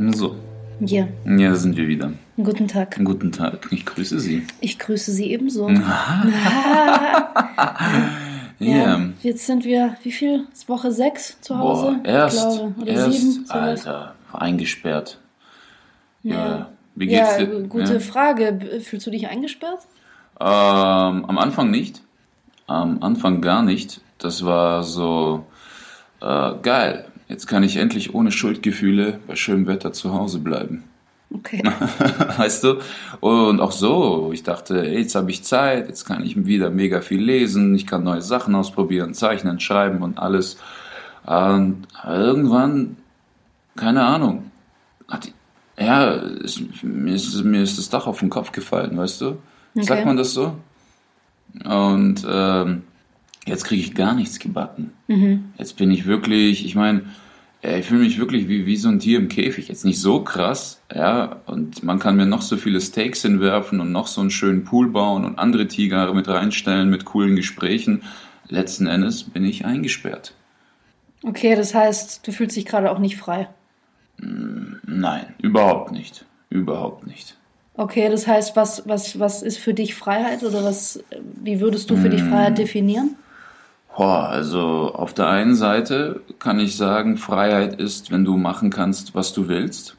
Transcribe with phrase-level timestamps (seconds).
[0.00, 0.36] So,
[0.80, 2.12] Ja, ja, da sind wir wieder.
[2.36, 2.96] guten Tag.
[3.04, 4.44] Guten Tag, ich grüße Sie.
[4.60, 5.68] Ich grüße Sie ebenso.
[8.60, 10.44] Ja, Jetzt sind wir, wie viel?
[10.52, 12.00] Ist Woche sechs zu Hause?
[12.02, 13.44] boah, erst, Ich glaube, oder erst, sieben?
[13.50, 15.18] Alter, eingesperrt.
[16.24, 16.68] Ja.
[16.96, 17.62] Wie Ja, geht's dir?
[17.68, 18.00] gute Ja.
[18.00, 18.80] Frage.
[18.82, 19.78] Fühlst du dich eingesperrt?
[20.40, 20.46] Ähm,
[21.24, 22.02] am Anfang nicht.
[22.68, 24.00] Am Anfang gar nicht.
[24.18, 25.46] Das war so
[26.20, 27.06] äh, geil.
[27.28, 30.84] Jetzt kann ich endlich ohne Schuldgefühle bei schönem Wetter zu Hause bleiben.
[31.34, 31.62] Okay.
[32.36, 32.78] weißt du?
[33.20, 37.00] Und auch so, ich dachte, ey, jetzt habe ich Zeit, jetzt kann ich wieder mega
[37.00, 40.58] viel lesen, ich kann neue Sachen ausprobieren, zeichnen, schreiben und alles.
[41.26, 42.96] Und irgendwann,
[43.76, 44.50] keine Ahnung,
[45.06, 45.30] hat,
[45.78, 49.38] ja, es, mir, ist, mir ist das Dach auf den Kopf gefallen, weißt du?
[49.74, 50.56] Sagt man das so?
[51.64, 52.82] Und ähm,
[53.46, 54.92] jetzt kriege ich gar nichts gebacken.
[55.58, 57.02] Jetzt bin ich wirklich, ich meine,
[57.62, 59.68] ich fühle mich wirklich wie, wie so ein Tier im Käfig.
[59.68, 61.40] Jetzt nicht so krass, ja.
[61.46, 64.90] Und man kann mir noch so viele Steaks hinwerfen und noch so einen schönen Pool
[64.90, 68.02] bauen und andere Tiger mit reinstellen mit coolen Gesprächen.
[68.48, 70.34] Letzten Endes bin ich eingesperrt.
[71.22, 73.48] Okay, das heißt, du fühlst dich gerade auch nicht frei.
[74.18, 76.24] Nein, überhaupt nicht.
[76.50, 77.36] Überhaupt nicht.
[77.78, 80.98] Okay, das heißt, was, was, was ist für dich Freiheit oder was,
[81.44, 83.14] wie würdest du für dich Freiheit definieren?
[83.96, 89.14] Boah, also auf der einen Seite kann ich sagen, Freiheit ist, wenn du machen kannst,
[89.14, 89.96] was du willst.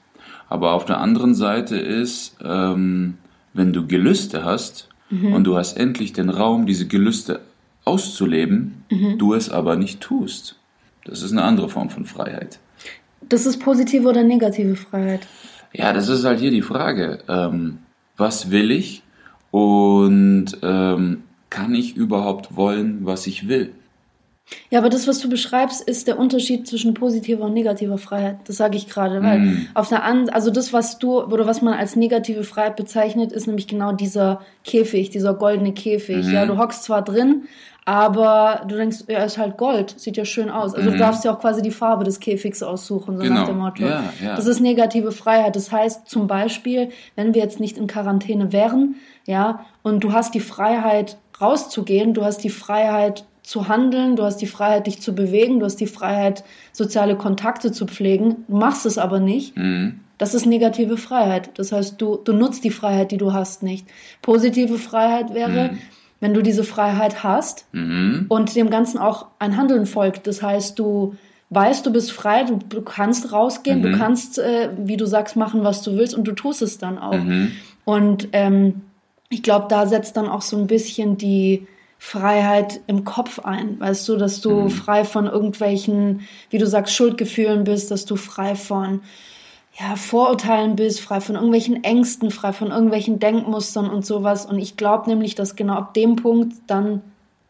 [0.50, 3.18] Aber auf der anderen Seite ist, ähm,
[3.54, 7.40] wenn du Gelüste hast und du hast endlich den Raum, diese Gelüste
[7.86, 8.84] auszuleben,
[9.18, 10.60] du es aber nicht tust.
[11.06, 12.60] Das ist eine andere Form von Freiheit.
[13.30, 15.28] Das ist positive oder negative Freiheit?
[15.74, 17.20] Ja, das ist halt hier die Frage.
[17.28, 17.80] Ähm,
[18.18, 19.04] was will ich
[19.52, 23.72] und ähm, kann ich überhaupt wollen, was ich will?
[24.72, 28.38] Ja, aber das, was du beschreibst, ist der Unterschied zwischen positiver und negativer Freiheit.
[28.48, 29.68] Das sage ich gerade, weil Mm.
[29.76, 33.46] auf der anderen, also das, was du oder was man als negative Freiheit bezeichnet, ist
[33.46, 36.26] nämlich genau dieser Käfig, dieser goldene Käfig.
[36.26, 36.34] Mhm.
[36.34, 37.44] Ja, du hockst zwar drin,
[37.86, 40.76] aber du denkst, ja, ist halt Gold, sieht ja schön aus.
[40.76, 43.28] Also du darfst ja auch quasi die Farbe des Käfigs aussuchen, so Mhm.
[43.28, 43.84] Genau, nach dem Motto.
[43.84, 44.36] ja, ja.
[44.36, 45.56] Das ist negative Freiheit.
[45.56, 48.96] Das heißt zum Beispiel, wenn wir jetzt nicht in Quarantäne wären,
[49.26, 54.38] ja, und du hast die Freiheit rauszugehen, du hast die Freiheit zu handeln, du hast
[54.38, 58.98] die Freiheit, dich zu bewegen, du hast die Freiheit, soziale Kontakte zu pflegen, machst es
[59.00, 59.58] aber nicht.
[59.58, 60.02] Mhm.
[60.20, 61.50] Das ist negative Freiheit.
[61.56, 63.88] Das heißt, du, du nutzt die Freiheit, die du hast, nicht.
[64.22, 65.72] Positive Freiheit wäre,
[66.20, 68.26] wenn du diese Freiheit hast Mhm.
[68.30, 70.28] und dem Ganzen auch ein Handeln folgt.
[70.28, 71.16] Das heißt, du
[71.52, 75.64] weißt, du bist frei, du, du kannst rausgehen, du kannst, äh, wie du sagst, machen,
[75.64, 77.18] was du willst und du tust es dann auch.
[77.86, 78.82] Und ähm,
[79.30, 81.66] ich glaube, da setzt dann auch so ein bisschen die
[81.98, 87.64] Freiheit im Kopf ein, weißt du, dass du frei von irgendwelchen, wie du sagst, Schuldgefühlen
[87.66, 89.02] bist, dass du frei von
[89.80, 94.46] ja, Vorurteilen bist, frei von irgendwelchen Ängsten, frei von irgendwelchen Denkmustern und sowas.
[94.46, 97.02] Und ich glaube nämlich, dass genau ab dem Punkt dann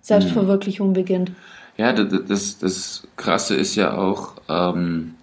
[0.01, 1.31] Selbstverwirklichung beginnt.
[1.77, 5.15] Ja, das, das, das Krasse ist ja auch, ähm,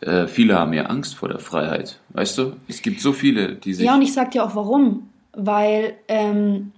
[0.00, 1.98] äh, viele haben ja Angst vor der Freiheit.
[2.10, 2.52] Weißt du?
[2.68, 3.86] Es gibt so viele, die sich.
[3.86, 5.08] Ja, und ich sag dir auch warum.
[5.32, 6.72] Weil ähm,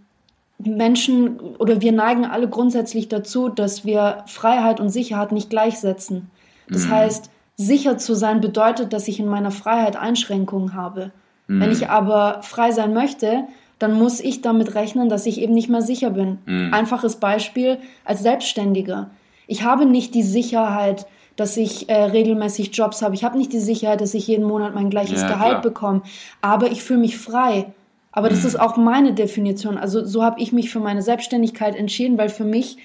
[0.59, 6.31] Menschen oder wir neigen alle grundsätzlich dazu, dass wir Freiheit und Sicherheit nicht gleichsetzen.
[6.69, 11.13] Das heißt, sicher zu sein bedeutet, dass ich in meiner Freiheit Einschränkungen habe.
[11.49, 13.45] Wenn ich aber frei sein möchte,
[13.79, 16.39] dann muss ich damit rechnen, dass ich eben nicht mehr sicher bin.
[16.73, 19.11] Einfaches Beispiel als Selbstständiger.
[19.47, 21.07] Ich habe nicht die Sicherheit,
[21.37, 23.15] dass ich äh, regelmäßig Jobs habe.
[23.15, 25.63] Ich habe nicht die Sicherheit, dass ich jeden Monat mein gleiches Ja, Gehalt klar.
[25.63, 26.03] bekomme.
[26.41, 27.67] Aber ich fühle mich frei.
[28.11, 29.77] Aber das ist auch meine Definition.
[29.77, 32.79] Also so habe ich mich für meine Selbstständigkeit entschieden, weil für mich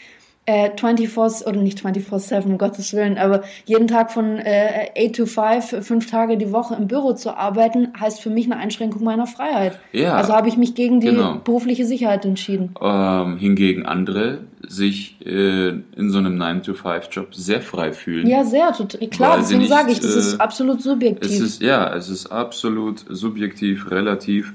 [0.45, 5.25] äh, 24 oder nicht 24/7, um Gottes Willen, aber jeden Tag von äh, 8 to
[5.25, 9.27] 5, fünf Tage die Woche im Büro zu arbeiten, heißt für mich eine Einschränkung meiner
[9.27, 9.79] Freiheit.
[9.91, 11.35] Ja, also habe ich mich gegen die genau.
[11.43, 12.73] berufliche Sicherheit entschieden.
[12.81, 18.27] ähm, hingegen andere sich äh, in so einem 9-to-5-Job sehr frei fühlen.
[18.27, 19.07] Ja, sehr, total.
[19.09, 21.31] Klar, deswegen sage ich, das äh, ist absolut subjektiv.
[21.31, 24.53] Es ist, ja, es ist absolut subjektiv, relativ.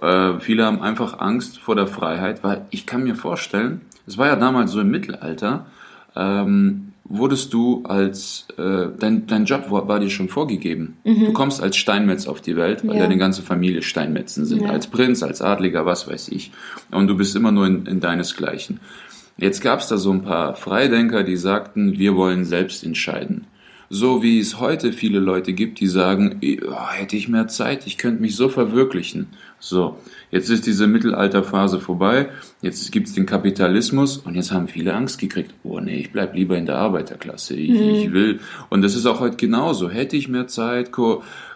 [0.00, 4.26] Äh, viele haben einfach Angst vor der Freiheit, weil ich kann mir vorstellen, es war
[4.26, 5.66] ja damals so im Mittelalter,
[6.16, 10.96] ähm, wurdest du als, äh, dein, dein Job war, war dir schon vorgegeben.
[11.04, 11.26] Mhm.
[11.26, 13.02] Du kommst als Steinmetz auf die Welt, weil ja.
[13.02, 14.62] deine ganze Familie Steinmetzen sind.
[14.62, 14.70] Ja.
[14.70, 16.50] Als Prinz, als Adliger, was weiß ich.
[16.90, 18.80] Und du bist immer nur in, in deinesgleichen.
[19.36, 23.46] Jetzt gab es da so ein paar Freidenker, die sagten, wir wollen selbst entscheiden.
[23.90, 27.98] So wie es heute viele Leute gibt, die sagen, oh, hätte ich mehr Zeit, ich
[27.98, 29.28] könnte mich so verwirklichen.
[29.60, 29.98] So,
[30.30, 32.28] jetzt ist diese Mittelalterphase vorbei,
[32.62, 35.54] jetzt gibt's den Kapitalismus und jetzt haben viele Angst gekriegt.
[35.62, 37.54] Oh nee, ich bleib lieber in der Arbeiterklasse.
[37.54, 37.94] Ich, mhm.
[37.94, 38.40] ich will.
[38.70, 39.90] Und das ist auch heute genauso.
[39.90, 40.90] Hätte ich mehr Zeit,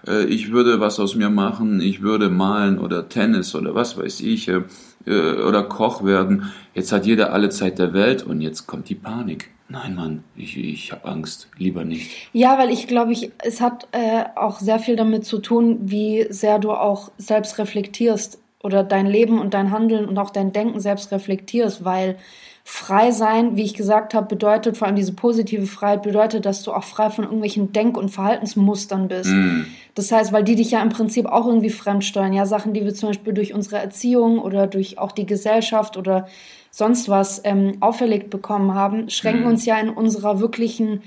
[0.06, 4.20] äh, ich würde was aus mir machen, ich würde malen oder Tennis oder was weiß
[4.20, 4.62] ich, äh,
[5.06, 6.52] oder Koch werden.
[6.74, 9.50] Jetzt hat jeder alle Zeit der Welt und jetzt kommt die Panik.
[9.70, 12.10] Nein, Mann, ich, ich habe Angst, lieber nicht.
[12.32, 16.26] Ja, weil ich glaube, ich, es hat äh, auch sehr viel damit zu tun, wie
[16.30, 20.80] sehr du auch selbst reflektierst oder dein Leben und dein Handeln und auch dein Denken
[20.80, 22.16] selbst reflektierst, weil
[22.64, 26.72] frei sein, wie ich gesagt habe, bedeutet vor allem diese positive Freiheit, bedeutet, dass du
[26.72, 29.30] auch frei von irgendwelchen Denk- und Verhaltensmustern bist.
[29.30, 29.62] Mm.
[29.94, 32.34] Das heißt, weil die dich ja im Prinzip auch irgendwie fremdsteuern.
[32.34, 36.28] Ja, Sachen, die wir zum Beispiel durch unsere Erziehung oder durch auch die Gesellschaft oder
[36.70, 39.52] sonst was ähm, auferlegt bekommen haben, schränken mhm.
[39.52, 41.02] uns ja in unserer wirklichen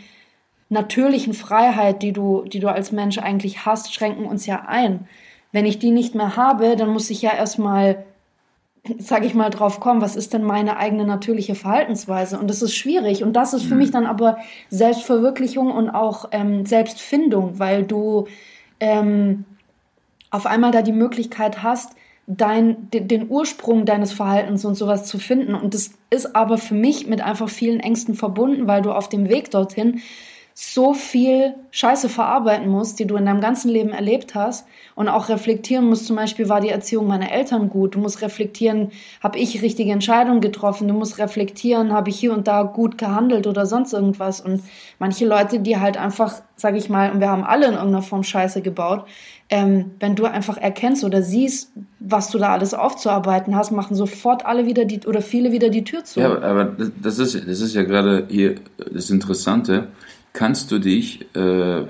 [0.69, 5.07] natürlichen Freiheit, die du, die du als Mensch eigentlich hast, schränken uns ja ein.
[5.51, 8.06] Wenn ich die nicht mehr habe, dann muss ich ja erstmal,
[8.98, 12.39] sag ich mal, drauf kommen, was ist denn meine eigene natürliche Verhaltensweise?
[12.39, 13.24] Und das ist schwierig.
[13.24, 13.80] Und das ist für mhm.
[13.80, 14.38] mich dann aber
[14.69, 18.27] Selbstverwirklichung und auch ähm, Selbstfindung, weil du
[18.80, 19.45] ähm,
[20.30, 21.92] auf einmal da die Möglichkeit hast,
[22.27, 25.53] dein, den Ursprung deines Verhaltens und sowas zu finden.
[25.53, 29.27] Und das ist aber für mich mit einfach vielen Ängsten verbunden, weil du auf dem
[29.27, 30.01] Weg dorthin
[30.53, 34.65] so viel Scheiße verarbeiten musst, die du in deinem ganzen Leben erlebt hast
[34.95, 38.92] und auch reflektieren musst, zum Beispiel war die Erziehung meiner Eltern gut, du musst reflektieren,
[39.24, 43.48] habe ich richtige Entscheidungen getroffen, du musst reflektieren, habe ich hier und da gut gehandelt
[43.48, 44.62] oder sonst irgendwas und
[45.00, 48.24] manche Leute, die halt einfach, sage ich mal, und wir haben alle in irgendeiner Form
[48.24, 49.06] Scheiße gebaut,
[49.50, 54.45] ähm, wenn du einfach erkennst oder siehst, was du da alles aufzuarbeiten hast, machen sofort
[54.45, 56.21] alle wieder die oder viele wieder die Tür zu.
[56.21, 56.65] Ja, aber
[57.01, 58.56] das ist, das ist ja gerade hier
[58.94, 59.89] das Interessante.
[60.33, 61.83] Kannst du dich äh,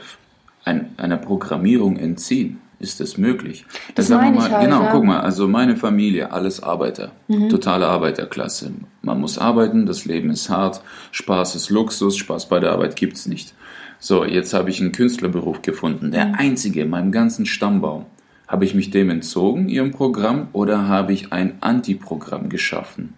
[0.65, 2.59] ein, einer Programmierung entziehen?
[2.79, 3.65] Ist das möglich?
[3.93, 4.91] Das meine mal, ich halt, Genau, ja.
[4.91, 7.49] guck mal, also meine Familie, alles Arbeiter, mhm.
[7.49, 8.71] totale Arbeiterklasse.
[9.03, 13.27] Man muss arbeiten, das Leben ist hart, Spaß ist Luxus, Spaß bei der Arbeit gibt's
[13.27, 13.53] nicht.
[13.99, 16.35] So, jetzt habe ich einen Künstlerberuf gefunden, der mhm.
[16.39, 18.07] einzige in meinem ganzen Stammbaum.
[18.47, 23.13] Habe ich mich dem entzogen, ihrem Programm, oder habe ich ein Antiprogramm geschaffen?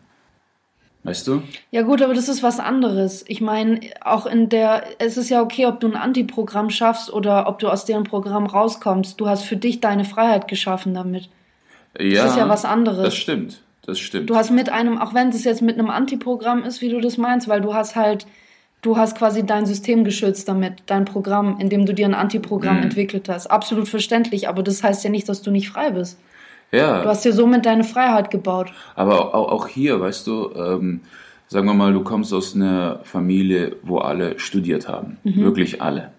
[1.03, 1.43] Weißt du?
[1.71, 3.25] Ja gut, aber das ist was anderes.
[3.27, 7.47] Ich meine, auch in der, es ist ja okay, ob du ein Antiprogramm schaffst oder
[7.47, 9.19] ob du aus deren Programm rauskommst.
[9.19, 11.29] Du hast für dich deine Freiheit geschaffen damit.
[11.99, 12.23] Ja.
[12.23, 13.03] Das ist ja was anderes.
[13.03, 13.61] Das stimmt.
[13.85, 14.29] Das stimmt.
[14.29, 17.17] Du hast mit einem, auch wenn es jetzt mit einem Antiprogramm ist, wie du das
[17.17, 18.25] meinst, weil du hast halt
[18.83, 22.83] du hast quasi dein System geschützt damit, dein Programm, indem du dir ein Antiprogramm mhm.
[22.83, 23.47] entwickelt hast.
[23.47, 26.19] Absolut verständlich, aber das heißt ja nicht, dass du nicht frei bist.
[26.73, 27.03] Ja.
[27.03, 28.71] Du hast dir somit deine Freiheit gebaut.
[28.95, 31.01] Aber auch, auch hier, weißt du, ähm,
[31.47, 35.17] sagen wir mal, du kommst aus einer Familie, wo alle studiert haben.
[35.23, 35.43] Mhm.
[35.43, 36.11] Wirklich alle.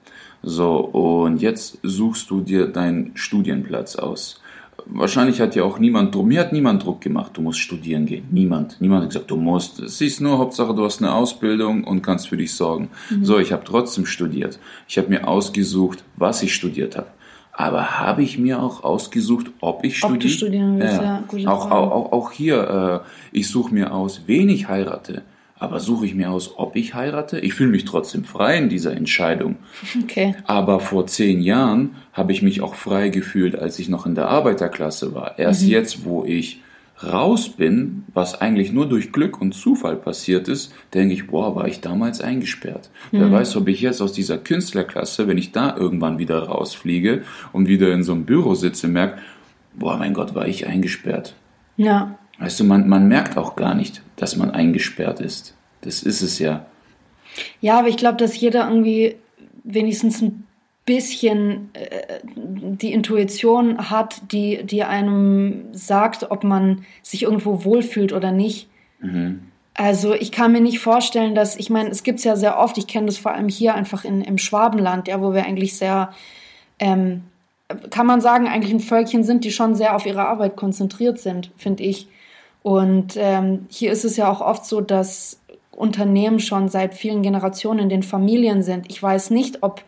[0.42, 4.40] So, und jetzt suchst du dir deinen Studienplatz aus
[4.86, 8.26] wahrscheinlich hat ja auch niemand Druck, mir hat niemand Druck gemacht, du musst studieren gehen.
[8.30, 8.80] Niemand.
[8.80, 9.80] Niemand hat gesagt, du musst.
[9.80, 12.90] Es ist nur Hauptsache, du hast eine Ausbildung und kannst für dich sorgen.
[13.10, 13.24] Mhm.
[13.24, 14.58] So, ich habe trotzdem studiert.
[14.88, 17.08] Ich habe mir ausgesucht, was ich studiert habe.
[17.56, 20.24] Aber habe ich mir auch ausgesucht, ob ich studiere?
[20.24, 21.22] Ob studieren willst, ja.
[21.36, 25.22] ja auch, auch, auch, hier, äh, ich suche mir aus, wen ich heirate.
[25.56, 27.38] Aber suche ich mir aus, ob ich heirate?
[27.38, 29.56] Ich fühle mich trotzdem frei in dieser Entscheidung.
[30.02, 30.34] Okay.
[30.46, 34.28] Aber vor zehn Jahren habe ich mich auch frei gefühlt, als ich noch in der
[34.28, 35.38] Arbeiterklasse war.
[35.38, 35.68] Erst mhm.
[35.68, 36.60] jetzt, wo ich
[37.02, 41.66] raus bin, was eigentlich nur durch Glück und Zufall passiert ist, denke ich, boah, war
[41.66, 42.90] ich damals eingesperrt.
[43.10, 43.20] Mhm.
[43.20, 47.22] Wer weiß, ob ich jetzt aus dieser Künstlerklasse, wenn ich da irgendwann wieder rausfliege
[47.52, 49.18] und wieder in so einem Büro sitze, merke,
[49.74, 51.34] boah, mein Gott, war ich eingesperrt.
[51.76, 52.16] Ja.
[52.38, 55.54] Weißt du, man, man merkt auch gar nicht, dass man eingesperrt ist.
[55.80, 56.66] Das ist es ja.
[57.60, 59.16] Ja, aber ich glaube, dass jeder irgendwie
[59.64, 60.43] wenigstens ein
[60.84, 68.32] bisschen äh, die Intuition hat, die, die einem sagt, ob man sich irgendwo wohlfühlt oder
[68.32, 68.68] nicht.
[69.00, 69.40] Mhm.
[69.74, 72.78] Also ich kann mir nicht vorstellen, dass, ich meine, es gibt es ja sehr oft,
[72.78, 76.12] ich kenne das vor allem hier einfach in, im Schwabenland, ja, wo wir eigentlich sehr,
[76.78, 77.24] ähm,
[77.90, 81.50] kann man sagen, eigentlich ein Völkchen sind, die schon sehr auf ihre Arbeit konzentriert sind,
[81.56, 82.06] finde ich.
[82.62, 85.40] Und ähm, hier ist es ja auch oft so, dass
[85.72, 88.88] Unternehmen schon seit vielen Generationen in den Familien sind.
[88.88, 89.82] Ich weiß nicht, ob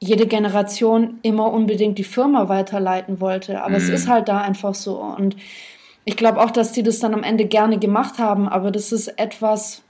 [0.00, 3.62] jede Generation immer unbedingt die Firma weiterleiten wollte.
[3.62, 3.74] Aber mm.
[3.76, 3.94] es mhm.
[3.94, 4.96] ist halt da einfach so.
[4.96, 5.36] Und
[6.04, 9.08] ich glaube auch, dass die das dann am Ende gerne gemacht haben, aber das ist
[9.18, 9.82] etwas,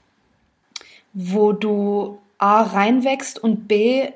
[1.13, 4.09] wo du A reinwächst und B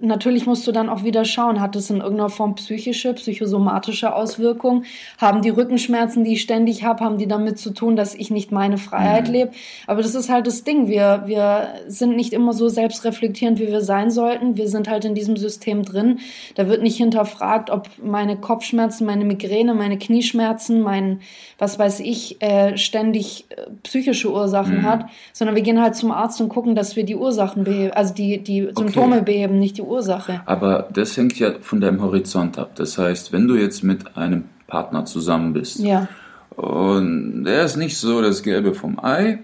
[0.00, 4.84] natürlich musst du dann auch wieder schauen, hat es in irgendeiner Form psychische, psychosomatische Auswirkungen?
[5.18, 8.52] Haben die Rückenschmerzen, die ich ständig habe, haben die damit zu tun, dass ich nicht
[8.52, 9.32] meine Freiheit mhm.
[9.32, 9.50] lebe?
[9.86, 10.88] Aber das ist halt das Ding.
[10.88, 14.56] Wir, wir sind nicht immer so selbstreflektierend, wie wir sein sollten.
[14.56, 16.18] Wir sind halt in diesem System drin.
[16.56, 21.20] Da wird nicht hinterfragt, ob meine Kopfschmerzen, meine Migräne, meine Knieschmerzen, mein,
[21.58, 24.82] was weiß ich, äh, ständig äh, psychische Ursachen mhm.
[24.82, 28.14] hat, sondern wir gehen halt zum Arzt und gucken, dass wir die Ursachen beheben, also
[28.14, 29.24] die, die Symptome okay.
[29.24, 30.42] beheben, nicht die Ursache.
[30.46, 32.72] Aber das hängt ja von deinem Horizont ab.
[32.76, 36.08] Das heißt, wenn du jetzt mit einem Partner zusammen bist ja.
[36.56, 39.38] und der ist nicht so das Gelbe vom Ei,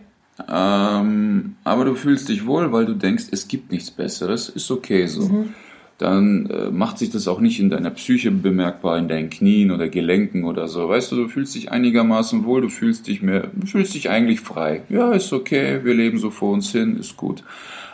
[0.49, 5.07] ähm, aber du fühlst dich wohl, weil du denkst, es gibt nichts Besseres, ist okay
[5.07, 5.23] so.
[5.23, 5.55] Mhm
[5.99, 9.88] dann äh, macht sich das auch nicht in deiner Psyche bemerkbar, in deinen Knien oder
[9.88, 10.88] Gelenken oder so.
[10.88, 14.41] Weißt du, du fühlst dich einigermaßen wohl, du fühlst dich mehr, du fühlst dich eigentlich
[14.41, 14.83] frei.
[14.88, 17.43] Ja, ist okay, wir leben so vor uns hin, ist gut.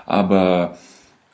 [0.04, 0.76] Aber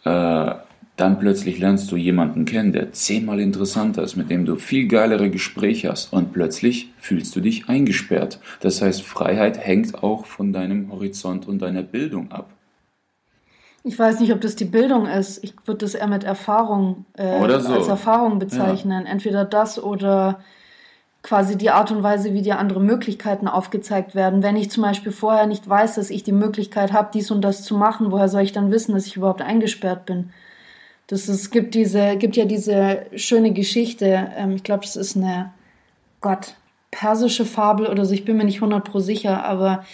[0.04, 0.52] äh,
[1.00, 5.30] dann plötzlich lernst du jemanden kennen, der zehnmal interessanter ist, mit dem du viel geilere
[5.30, 8.38] Gespräche hast und plötzlich fühlst du dich eingesperrt.
[8.60, 12.50] Das heißt, Freiheit hängt auch von deinem Horizont und deiner Bildung ab.
[13.82, 15.42] Ich weiß nicht, ob das die Bildung ist.
[15.42, 17.72] Ich würde das eher mit Erfahrung äh, so.
[17.72, 19.06] als Erfahrung bezeichnen.
[19.06, 19.10] Ja.
[19.10, 20.40] Entweder das oder
[21.22, 24.42] quasi die Art und Weise, wie dir andere Möglichkeiten aufgezeigt werden.
[24.42, 27.62] Wenn ich zum Beispiel vorher nicht weiß, dass ich die Möglichkeit habe, dies und das
[27.62, 30.30] zu machen, woher soll ich dann wissen, dass ich überhaupt eingesperrt bin?
[31.10, 34.30] Das ist, gibt diese, gibt ja diese schöne Geschichte.
[34.36, 35.52] Ähm, ich glaube, das ist eine,
[36.20, 36.54] Gott,
[36.92, 38.14] persische Fabel oder so.
[38.14, 39.84] Ich bin mir nicht hundert pro sicher, aber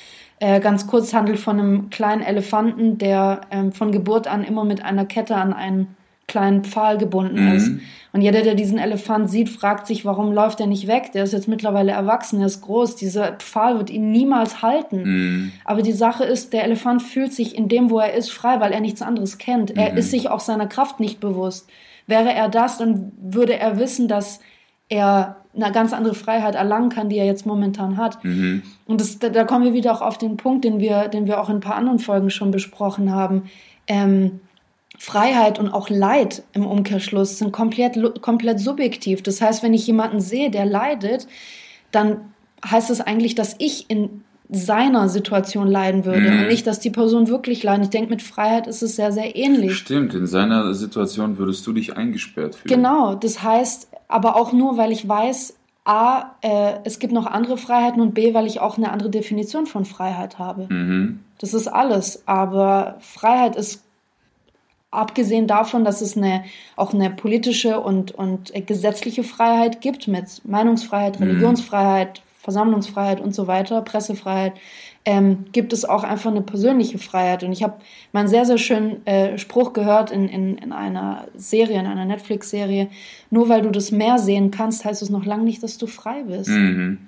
[0.40, 4.84] äh, ganz kurz handelt von einem kleinen Elefanten, der ähm, von Geburt an immer mit
[4.84, 5.95] einer Kette an einen
[6.26, 7.56] kleinen Pfahl gebunden mhm.
[7.56, 7.70] ist.
[8.12, 11.12] Und jeder, der diesen Elefant sieht, fragt sich, warum läuft er nicht weg?
[11.12, 12.96] Der ist jetzt mittlerweile erwachsen, er ist groß.
[12.96, 15.02] Dieser Pfahl wird ihn niemals halten.
[15.04, 15.52] Mhm.
[15.64, 18.72] Aber die Sache ist, der Elefant fühlt sich in dem, wo er ist, frei, weil
[18.72, 19.74] er nichts anderes kennt.
[19.74, 19.78] Mhm.
[19.78, 21.68] Er ist sich auch seiner Kraft nicht bewusst.
[22.06, 24.40] Wäre er das, dann würde er wissen, dass
[24.88, 28.22] er eine ganz andere Freiheit erlangen kann, die er jetzt momentan hat.
[28.24, 28.62] Mhm.
[28.86, 31.40] Und das, da, da, kommen wir wieder auch auf den Punkt, den wir, den wir
[31.40, 33.44] auch in ein paar anderen Folgen schon besprochen haben.
[33.88, 34.40] Ähm,
[34.98, 39.22] Freiheit und auch Leid im Umkehrschluss sind komplett, komplett subjektiv.
[39.22, 41.26] Das heißt, wenn ich jemanden sehe, der leidet,
[41.90, 42.32] dann
[42.64, 46.40] heißt es das eigentlich, dass ich in seiner Situation leiden würde mhm.
[46.40, 47.86] und nicht, dass die Person wirklich leidet.
[47.86, 49.76] Ich denke, mit Freiheit ist es sehr, sehr ähnlich.
[49.76, 52.74] Stimmt, in seiner Situation würdest du dich eingesperrt fühlen.
[52.74, 57.56] Genau, das heißt, aber auch nur, weil ich weiß, A, äh, es gibt noch andere
[57.56, 60.66] Freiheiten und B, weil ich auch eine andere Definition von Freiheit habe.
[60.72, 61.20] Mhm.
[61.38, 62.22] Das ist alles.
[62.26, 63.85] Aber Freiheit ist
[64.96, 71.20] abgesehen davon, dass es eine, auch eine politische und, und gesetzliche Freiheit gibt mit Meinungsfreiheit,
[71.20, 71.26] mhm.
[71.26, 74.54] Religionsfreiheit, Versammlungsfreiheit und so weiter, Pressefreiheit,
[75.04, 77.44] ähm, gibt es auch einfach eine persönliche Freiheit.
[77.44, 77.74] Und ich habe
[78.12, 82.04] mal einen sehr, sehr schönen äh, Spruch gehört in, in, in einer Serie, in einer
[82.04, 82.88] Netflix-Serie.
[83.30, 86.24] Nur weil du das Meer sehen kannst, heißt es noch lange nicht, dass du frei
[86.24, 86.50] bist.
[86.50, 86.98] Mhm.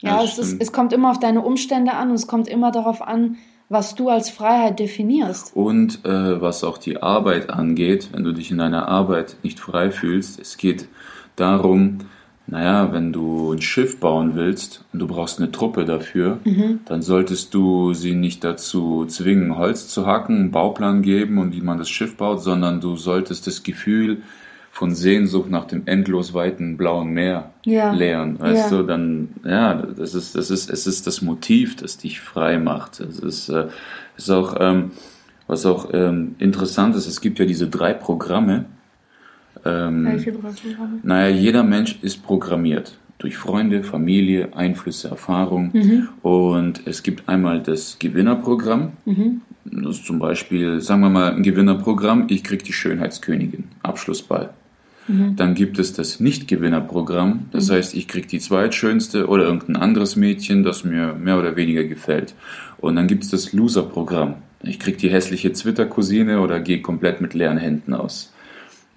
[0.00, 3.00] Ja, es, ist, es kommt immer auf deine Umstände an und es kommt immer darauf
[3.00, 3.36] an,
[3.68, 5.54] was du als Freiheit definierst.
[5.54, 9.90] Und äh, was auch die Arbeit angeht, wenn du dich in deiner Arbeit nicht frei
[9.90, 10.88] fühlst, es geht
[11.36, 11.98] darum,
[12.46, 16.80] naja, wenn du ein Schiff bauen willst und du brauchst eine Truppe dafür, mhm.
[16.84, 21.62] dann solltest du sie nicht dazu zwingen, Holz zu hacken, einen Bauplan geben und wie
[21.62, 24.22] man das Schiff baut, sondern du solltest das Gefühl
[24.74, 27.92] von Sehnsucht nach dem endlos weiten blauen Meer ja.
[27.92, 28.40] lehren.
[28.40, 28.76] Weißt ja.
[28.78, 32.98] du, dann, ja, das ist, das ist, es ist das Motiv, das dich frei macht.
[32.98, 33.68] Es ist, äh,
[34.16, 34.90] ist auch, ähm,
[35.46, 38.64] was auch ähm, interessant ist, es gibt ja diese drei Programme,
[39.64, 40.98] ähm, Welche Programme?
[41.04, 45.70] Naja, jeder Mensch ist programmiert durch Freunde, Familie, Einflüsse, Erfahrung.
[45.72, 46.08] Mhm.
[46.20, 48.94] Und es gibt einmal das Gewinnerprogramm.
[49.04, 49.42] Mhm.
[49.66, 54.50] Das ist zum Beispiel, sagen wir mal, ein Gewinnerprogramm, ich kriege die Schönheitskönigin, Abschlussball.
[55.06, 55.36] Mhm.
[55.36, 57.74] Dann gibt es das Nicht-Gewinnerprogramm, das mhm.
[57.74, 62.34] heißt, ich kriege die zweitschönste oder irgendein anderes Mädchen, das mir mehr oder weniger gefällt.
[62.78, 64.36] Und dann gibt es das Loser-Programm.
[64.62, 68.32] Ich kriege die hässliche Twitter-Cousine oder gehe komplett mit leeren Händen aus.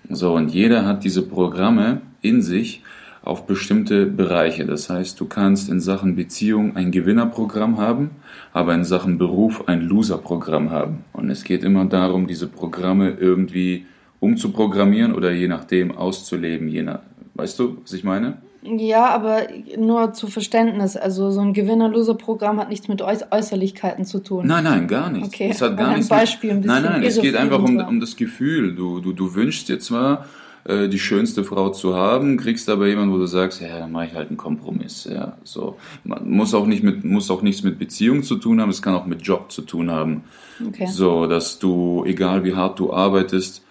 [0.10, 2.82] So, und jeder hat diese Programme in sich
[3.22, 4.66] auf bestimmte Bereiche.
[4.66, 8.12] Das heißt, du kannst in Sachen Beziehung ein Gewinnerprogramm haben,
[8.54, 11.04] aber in Sachen Beruf ein Loserprogramm haben.
[11.12, 13.86] Und es geht immer darum, diese Programme irgendwie
[14.20, 17.00] umzuprogrammieren oder je nachdem auszuleben, je nach,
[17.36, 18.38] weißt du, was ich meine?
[18.64, 19.44] Ja, aber
[19.78, 20.98] nur zu Verständnis.
[20.98, 24.46] Also so ein Gewinner-Loser-Programm hat nichts mit Äußerlichkeiten zu tun.
[24.48, 25.30] Nein, nein, gar nichts.
[25.30, 26.10] Okay, es hat gar nichts.
[26.10, 28.76] Beispiel ein mit, nein, bisschen nein, es geht einfach um, um das Gefühl.
[28.76, 30.26] Du, du, du wünschst dir zwar
[30.66, 34.08] äh, die schönste Frau zu haben, kriegst aber jemanden, wo du sagst, ja, dann mache
[34.08, 35.08] ich halt einen Kompromiss.
[35.10, 35.78] Ja, so.
[36.04, 38.96] Man muss auch nicht mit, muss auch nichts mit Beziehung zu tun haben, es kann
[38.96, 40.24] auch mit Job zu tun haben.
[40.66, 40.88] Okay.
[40.88, 43.64] So, dass du, egal wie hart du arbeitest,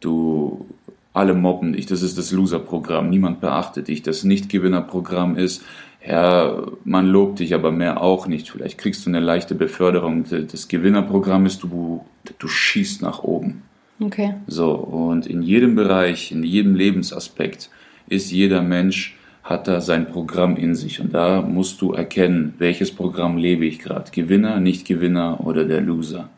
[0.00, 0.66] du
[1.12, 1.86] alle mobben dich.
[1.86, 3.08] Das ist das Loser-Programm.
[3.08, 4.02] Niemand beachtet dich.
[4.02, 5.62] Das Nicht-Gewinner-Programm ist,
[6.06, 8.50] ja, man lobt dich, aber mehr auch nicht.
[8.50, 10.24] Vielleicht kriegst du eine leichte Beförderung.
[10.28, 12.04] Das Gewinnerprogramm ist, du,
[12.38, 13.62] du schießt nach oben.
[13.98, 14.34] Okay.
[14.46, 17.70] So, und in jedem Bereich, in jedem Lebensaspekt
[18.08, 21.00] ist jeder Mensch, hat da sein Programm in sich.
[21.00, 24.10] Und da musst du erkennen, welches Programm lebe ich gerade.
[24.10, 26.28] Gewinner, Nicht-Gewinner oder der Loser.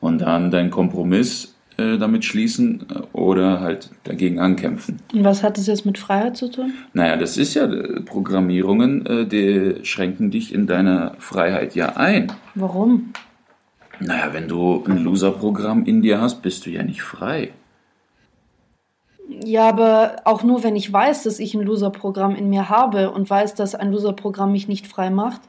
[0.00, 5.00] Und dann deinen Kompromiss äh, damit schließen äh, oder halt dagegen ankämpfen.
[5.12, 6.72] Und was hat das jetzt mit Freiheit zu tun?
[6.92, 12.32] Naja, das ist ja äh, Programmierungen, äh, die schränken dich in deiner Freiheit ja ein.
[12.54, 13.12] Warum?
[14.00, 17.52] Naja, wenn du ein Loser-Programm in dir hast, bist du ja nicht frei.
[19.44, 23.28] Ja, aber auch nur, wenn ich weiß, dass ich ein Loser-Programm in mir habe und
[23.28, 25.40] weiß, dass ein Loser-Programm mich nicht frei macht.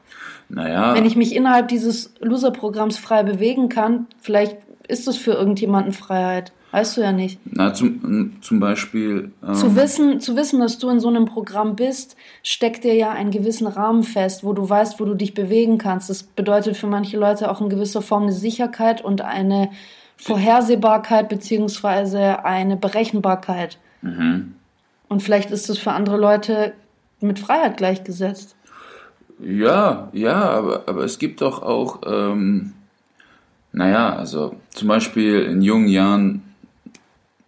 [0.48, 4.56] Naja, Wenn ich mich innerhalb dieses Loser-Programms frei bewegen kann, vielleicht
[4.88, 6.52] ist das für irgendjemanden Freiheit.
[6.72, 7.38] Weißt du ja nicht.
[7.44, 9.30] na, zum, zum Beispiel.
[9.46, 13.12] Ähm, Zu wissen, zu wissen, dass du in so einem Programm bist, steckt dir ja
[13.12, 16.10] einen gewissen Rahmen fest, wo du weißt, wo du dich bewegen kannst.
[16.10, 19.70] Das bedeutet für manche Leute auch in gewisser Form eine Sicherheit und eine
[20.16, 23.78] Vorhersehbarkeit beziehungsweise eine Berechenbarkeit.
[24.02, 24.54] Mhm.
[25.08, 26.72] Und vielleicht ist das für andere Leute
[27.20, 28.56] mit Freiheit gleichgesetzt.
[29.38, 32.72] Ja, ja, aber, aber es gibt doch auch, ähm,
[33.74, 36.42] naja, also zum Beispiel in jungen Jahren,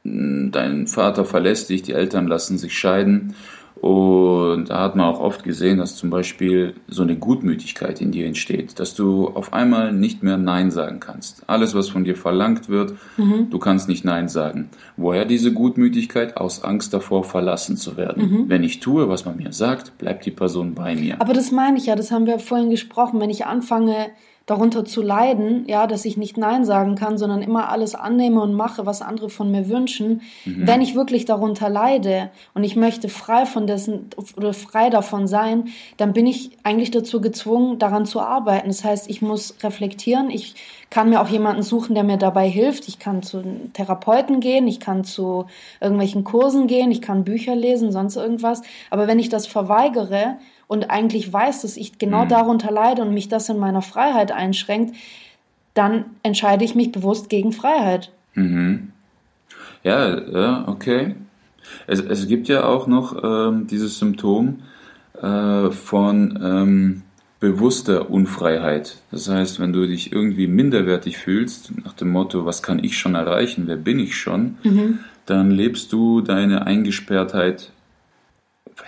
[0.04, 3.34] dein Vater verlässt dich, die Eltern lassen sich scheiden
[3.80, 8.26] und da hat man auch oft gesehen, dass zum Beispiel so eine Gutmütigkeit in dir
[8.26, 11.42] entsteht, dass du auf einmal nicht mehr Nein sagen kannst.
[11.46, 14.70] Alles, was von dir verlangt wird, du kannst nicht Nein sagen.
[14.96, 16.36] Woher diese Gutmütigkeit?
[16.38, 18.46] Aus Angst davor, verlassen zu werden.
[18.48, 21.20] Wenn ich tue, was man mir sagt, bleibt die Person bei mir.
[21.20, 23.20] Aber das meine ich ja, das haben wir vorhin gesprochen.
[23.20, 24.08] Wenn ich anfange,
[24.46, 28.54] darunter zu leiden, ja, dass ich nicht Nein sagen kann, sondern immer alles annehme und
[28.54, 33.44] mache, was andere von mir wünschen, wenn ich wirklich darunter leide und ich möchte frei
[33.44, 35.64] von dessen oder frei davon sein,
[35.96, 38.68] dann bin ich eigentlich dazu gezwungen, daran zu arbeiten.
[38.68, 40.54] Das heißt, ich muss reflektieren, ich
[40.90, 42.86] kann mir auch jemanden suchen, der mir dabei hilft.
[42.86, 45.46] Ich kann zu Therapeuten gehen, ich kann zu
[45.80, 48.62] irgendwelchen Kursen gehen, ich kann Bücher lesen, sonst irgendwas.
[48.90, 50.36] Aber wenn ich das verweigere
[50.68, 54.96] und eigentlich weiß, dass ich genau darunter leide und mich das in meiner Freiheit einschränkt,
[55.74, 58.10] dann entscheide ich mich bewusst gegen Freiheit.
[59.82, 61.14] Ja, ja, okay.
[61.86, 64.60] Es, es gibt ja auch noch ähm, dieses Symptom
[65.20, 67.02] äh, von ähm,
[67.38, 68.98] bewusster Unfreiheit.
[69.10, 73.14] Das heißt, wenn du dich irgendwie minderwertig fühlst, nach dem Motto, was kann ich schon
[73.14, 74.56] erreichen, wer bin ich schon,
[75.26, 77.70] dann lebst du deine Eingesperrtheit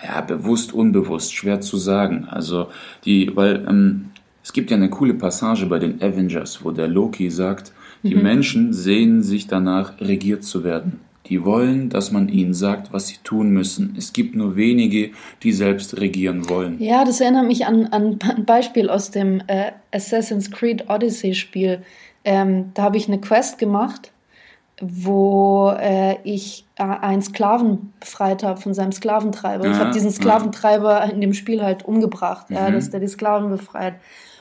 [0.03, 2.27] ja, bewusst, unbewusst, schwer zu sagen.
[2.29, 2.67] Also
[3.05, 4.09] die, weil ähm,
[4.43, 8.71] es gibt ja eine coole Passage bei den Avengers, wo der Loki sagt, die Menschen
[8.71, 11.01] sehnen sich danach, regiert zu werden.
[11.25, 13.93] Die wollen, dass man ihnen sagt, was sie tun müssen.
[13.97, 15.11] Es gibt nur wenige,
[15.43, 16.79] die selbst regieren wollen.
[16.79, 21.83] Ja, das erinnert mich an, an ein Beispiel aus dem äh, Assassin's Creed Odyssey Spiel.
[22.23, 24.11] Ähm, da habe ich eine Quest gemacht,
[24.81, 29.65] wo äh, ich äh, einen Sklaven befreit habe von seinem Sklaventreiber.
[29.65, 30.15] ich Ja, habe diesen ja.
[30.15, 33.95] Sklaventreiber in dem Spiel halt umgebracht, ja, dass der die Sklaven befreit.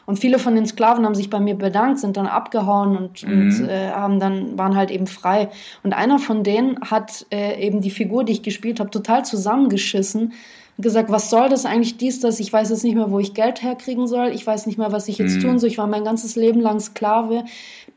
[0.08, 3.68] Und viele von den Sklaven haben sich bei mir bedankt, sind dann abgehauen und, und
[3.68, 5.50] äh, haben dann waren halt eben frei.
[5.82, 10.32] Und einer von denen hat äh, eben die Figur, die ich gespielt habe, total zusammengeschissen
[10.78, 12.40] und gesagt, was soll das eigentlich dies, das?
[12.40, 14.28] Ich weiß jetzt nicht mehr, wo ich Geld herkriegen soll.
[14.28, 15.68] Ich weiß nicht mehr, was ich jetzt tun soll.
[15.68, 17.44] Ich war mein ganzes Leben lang Sklave.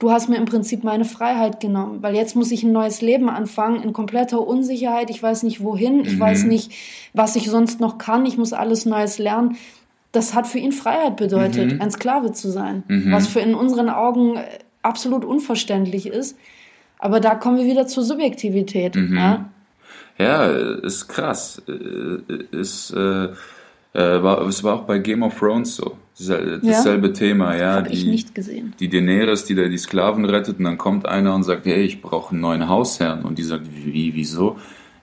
[0.02, 3.30] Du hast mir im Prinzip meine Freiheit genommen, weil jetzt muss ich ein neues Leben
[3.30, 5.12] anfangen in kompletter Unsicherheit.
[5.12, 6.00] Ich weiß nicht wohin.
[6.00, 6.72] Ich weiß nicht,
[7.14, 8.26] was ich sonst noch kann.
[8.26, 9.58] Ich muss alles Neues lernen.
[10.12, 14.38] Das hat für ihn Freiheit bedeutet, ein Sklave zu sein, was für in unseren Augen
[14.38, 14.44] äh,
[14.82, 16.36] absolut unverständlich ist.
[16.98, 18.96] Aber da kommen wir wieder zur Subjektivität.
[18.96, 19.50] Ja?
[20.18, 21.62] Ja, ist krass.
[21.68, 23.26] Äh, Ist, äh,
[23.94, 25.96] äh, war, es war auch bei Game of Thrones so.
[26.26, 27.74] Sel- Dasselbe Thema, ja.
[27.76, 28.74] Habe ich die- nicht gesehen.
[28.80, 32.02] die Daenerys, die da die Sklaven rettet, und dann kommt einer und sagt, hey, ich
[32.02, 33.24] brauche einen neuen Hausherrn.
[33.24, 34.58] Und die sagt, wie, wieso?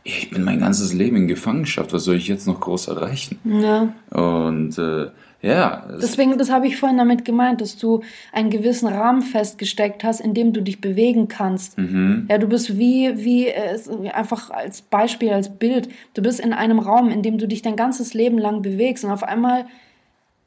[0.04, 3.38] Ich bin mein ganzes Leben in Gefangenschaft, was soll ich jetzt noch groß erreichen?
[3.44, 3.92] Ja.
[4.10, 5.08] Und äh,
[5.42, 5.86] Ja.
[6.02, 8.02] Deswegen, das habe ich vorhin damit gemeint, dass du
[8.32, 11.78] einen gewissen Rahmen festgesteckt hast, in dem du dich bewegen kannst.
[11.78, 12.26] Mhm.
[12.30, 13.78] Ja, du bist wie, wie, äh,
[14.12, 15.88] einfach als Beispiel, als Bild.
[16.14, 19.10] Du bist in einem Raum, in dem du dich dein ganzes Leben lang bewegst und
[19.12, 19.66] auf einmal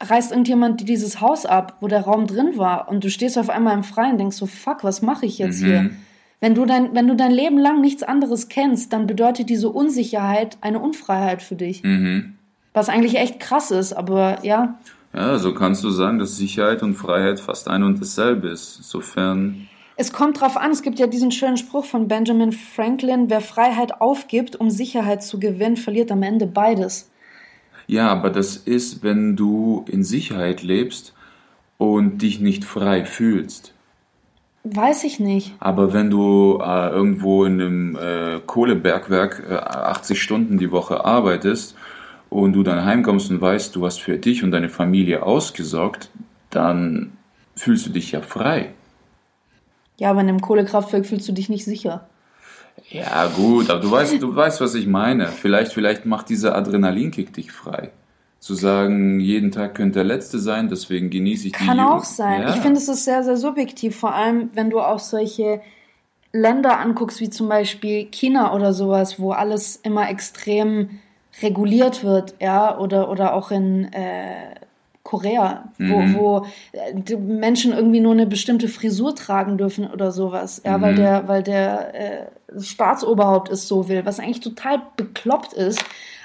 [0.02, 3.74] reißt irgendjemand dieses Haus ab, wo der Raum drin war und du stehst auf einmal
[3.74, 5.66] im Freien und denkst so, fuck, was mache ich jetzt Mhm.
[5.66, 5.90] hier?
[6.40, 10.58] Wenn du, dein, wenn du dein Leben lang nichts anderes kennst, dann bedeutet diese Unsicherheit
[10.60, 11.84] eine Unfreiheit für dich.
[11.84, 12.34] Mhm.
[12.74, 14.78] Was eigentlich echt krass ist, aber ja,
[15.14, 18.78] Ja, so kannst du sagen, dass Sicherheit und Freiheit fast ein und dasselbe ist.
[18.78, 20.70] Insofern, es kommt drauf an.
[20.70, 25.38] Es gibt ja diesen schönen Spruch von Benjamin Franklin, wer Freiheit aufgibt, um Sicherheit zu
[25.38, 27.10] gewinnen, verliert am Ende beides.
[27.86, 31.14] Ja, aber das ist, wenn du in Sicherheit lebst
[31.78, 33.74] und dich nicht frei fühlst.
[34.64, 35.54] Weiß ich nicht.
[35.58, 41.74] Aber wenn du äh, irgendwo in einem äh, Kohlebergwerk äh, 80 Stunden die Woche arbeitest
[42.30, 46.10] und du dann heimkommst und weißt, du hast für dich und deine Familie ausgesorgt,
[46.50, 47.12] dann
[47.56, 48.72] fühlst du dich ja frei.
[49.98, 52.06] Ja, aber in einem Kohlekraftwerk fühlst du dich nicht sicher.
[52.90, 55.28] Ja, gut, aber du weißt, du weißt, was ich meine.
[55.28, 57.90] Vielleicht, vielleicht macht dieser Adrenalinkick dich frei.
[58.38, 62.42] Zu sagen, jeden Tag könnte der letzte sein, deswegen genieße ich die Kann auch sein.
[62.42, 62.50] Ja.
[62.50, 65.60] Ich finde, es ist sehr, sehr subjektiv, vor allem wenn du auch solche
[66.32, 71.00] Länder anguckst, wie zum Beispiel China oder sowas, wo alles immer extrem
[71.40, 74.51] reguliert wird, ja, oder, oder auch in äh,
[75.12, 76.14] Korea, wo, Mhm.
[76.14, 80.82] wo äh, die Menschen irgendwie nur eine bestimmte Frisur tragen dürfen oder sowas, ja, Mhm.
[80.82, 82.26] weil der, weil der äh,
[82.58, 85.84] Staatsoberhaupt es so will, was eigentlich total bekloppt ist.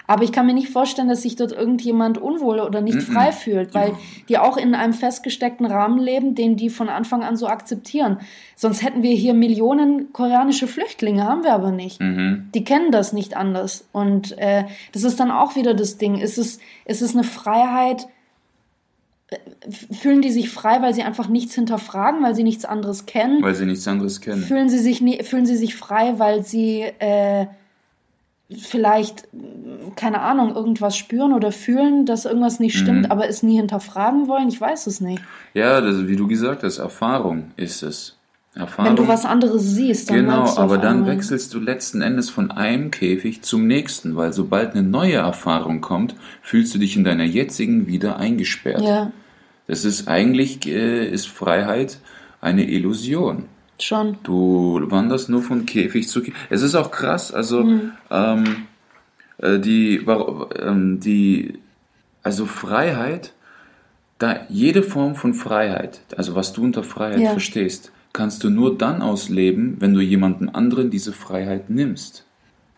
[0.10, 3.02] Aber ich kann mir nicht vorstellen, dass sich dort irgendjemand unwohl oder nicht Mhm.
[3.14, 3.92] frei fühlt, weil
[4.30, 8.20] die auch in einem festgesteckten Rahmen leben, den die von Anfang an so akzeptieren.
[8.56, 12.00] Sonst hätten wir hier Millionen koreanische Flüchtlinge, haben wir aber nicht.
[12.00, 12.50] Mhm.
[12.56, 13.90] Die kennen das nicht anders.
[13.92, 16.16] Und äh, das ist dann auch wieder das Ding.
[16.20, 18.08] Ist es, ist es eine Freiheit?
[19.92, 23.44] Fühlen die sich frei, weil sie einfach nichts hinterfragen, weil sie nichts anderes kennen?
[23.44, 24.42] Weil sie nichts anderes kennen.
[24.42, 27.48] Fühlen sie sich, fühlen sie sich frei, weil sie äh,
[28.58, 29.28] vielleicht,
[29.98, 33.12] keine Ahnung, irgendwas spüren oder fühlen, dass irgendwas nicht stimmt, Mhm.
[33.12, 34.48] aber es nie hinterfragen wollen?
[34.48, 35.22] Ich weiß es nicht.
[35.54, 38.17] Ja, das, wie du gesagt hast, Erfahrung ist es.
[38.58, 38.90] Erfahrung.
[38.90, 42.52] Wenn du was anderes siehst, dann Genau, aber dann einmal- wechselst du letzten Endes von
[42.52, 47.24] einem Käfig zum nächsten, weil sobald eine neue Erfahrung kommt, fühlst du dich in deiner
[47.24, 48.82] jetzigen wieder eingesperrt.
[48.82, 49.12] Ja,
[49.68, 52.00] Das ist eigentlich, äh, ist Freiheit
[52.42, 53.46] eine Illusion.
[53.80, 54.18] schon.
[54.24, 56.34] Du wanderst nur von Käfig zu Käfig.
[56.50, 57.92] Es ist auch krass, also Mhm.
[58.10, 58.44] ähm,
[59.40, 59.98] äh, die,
[60.60, 61.60] ähm, die,
[62.24, 63.34] also Freiheit,
[64.20, 67.32] da jede Form von Freiheit, also was du unter Freiheit Ja.
[67.32, 72.26] verstehst, kannst du nur dann ausleben, wenn du jemandem anderen diese Freiheit nimmst.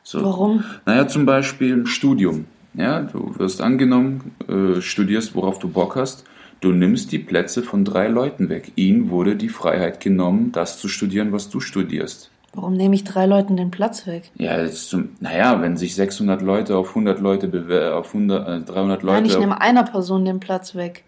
[0.03, 0.21] So.
[0.21, 0.65] Warum?
[0.85, 2.45] Naja, zum Beispiel im Studium.
[2.73, 6.25] Ja, du wirst angenommen, äh, studierst, worauf du Bock hast.
[6.59, 8.73] Du nimmst die Plätze von drei Leuten weg.
[8.75, 12.29] Ihnen wurde die Freiheit genommen, das zu studieren, was du studierst.
[12.53, 14.31] Warum nehme ich drei Leuten den Platz weg?
[14.35, 19.03] Ja, zum, naja, wenn sich 600 Leute auf 100 Leute bewer auf 100, äh, 300
[19.03, 21.05] Leute, Nein, ich nehme einer Person den Platz weg.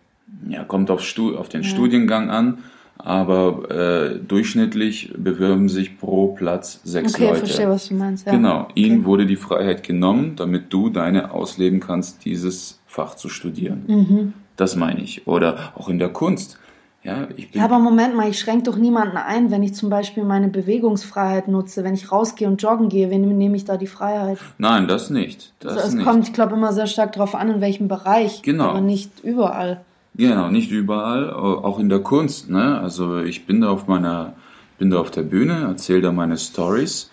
[0.47, 2.59] ja, kommt auf, Stu auf den Studiengang an,
[2.97, 7.37] aber äh, durchschnittlich bewerben sich pro Platz sechs Okay, Leute.
[7.39, 8.25] verstehe, was du meinst.
[8.27, 8.33] Ja.
[8.33, 9.05] Genau, ihnen Okay.
[9.05, 13.83] wurde die Freiheit genommen, damit du deine ausleben kannst, dieses Fach zu studieren.
[13.87, 14.33] Mhm.
[14.57, 15.25] Das meine ich.
[15.27, 16.59] Oder auch in der Kunst.
[17.03, 20.49] Ja, Ja, aber Moment mal, ich schränke doch niemanden ein, wenn ich zum Beispiel meine
[20.49, 24.37] Bewegungsfreiheit nutze, wenn ich rausgehe und joggen gehe, wen nehme ich da die Freiheit?
[24.59, 25.51] nein, das nicht.
[25.61, 26.05] Das Also es nicht.
[26.05, 28.65] kommt, ich glaube, immer sehr stark darauf an, in welchem Bereich, Genau.
[28.65, 29.81] aber nicht überall.
[30.15, 32.49] Genau, nicht überall, auch in der Kunst.
[32.49, 32.79] Ne?
[32.79, 34.35] Also ich bin da auf meiner,
[34.77, 37.11] bin da auf der Bühne, erzähle da meine Stories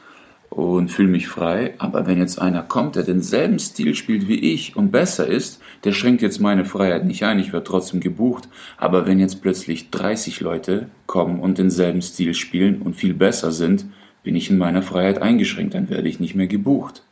[0.50, 1.74] und fühle mich frei.
[1.78, 5.92] Aber wenn jetzt einer kommt, der denselben Stil spielt wie ich und besser ist, der
[5.92, 7.38] schränkt jetzt meine Freiheit nicht ein.
[7.38, 8.48] Ich werde trotzdem gebucht.
[8.76, 13.87] Aber wenn jetzt plötzlich 30 Leute kommen und denselben Stil spielen und viel besser sind,
[14.24, 15.74] bin ich in meiner Freiheit eingeschränkt.
[15.74, 17.02] Dann werde ich nicht mehr gebucht.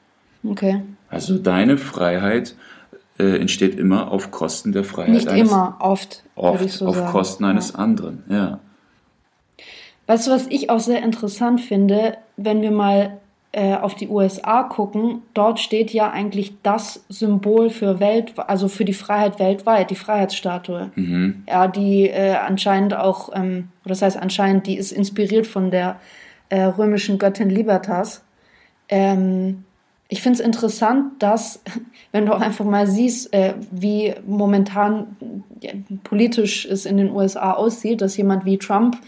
[0.43, 0.83] Okay.
[1.09, 2.57] Also deine Freiheit
[3.19, 7.13] äh, entsteht immer auf Kosten der Freiheit Nicht eines immer, oft, Oft so auf sagen.
[7.13, 8.61] Kosten eines anderen, ja.
[10.07, 13.19] Weißt du, was ich auch sehr interessant finde, wenn wir mal
[13.57, 18.85] äh, auf die USA gucken, dort steht ja eigentlich das Symbol für Welt, also für
[18.85, 20.91] die Freiheit weltweit, die Freiheitsstatue.
[20.95, 21.45] Mhm.
[21.49, 25.99] Ja, die äh, anscheinend auch, ähm, das heißt anscheinend, die ist inspiriert von der
[26.51, 28.23] äh, römischen Göttin Libertas.
[28.89, 29.65] Ähm,
[30.09, 31.61] ich finde es interessant, dass,
[32.13, 35.17] wenn du auch einfach mal siehst, äh, wie momentan
[35.61, 35.73] ja,
[36.05, 38.99] politisch es in den USA aussieht, dass jemand wie Trump,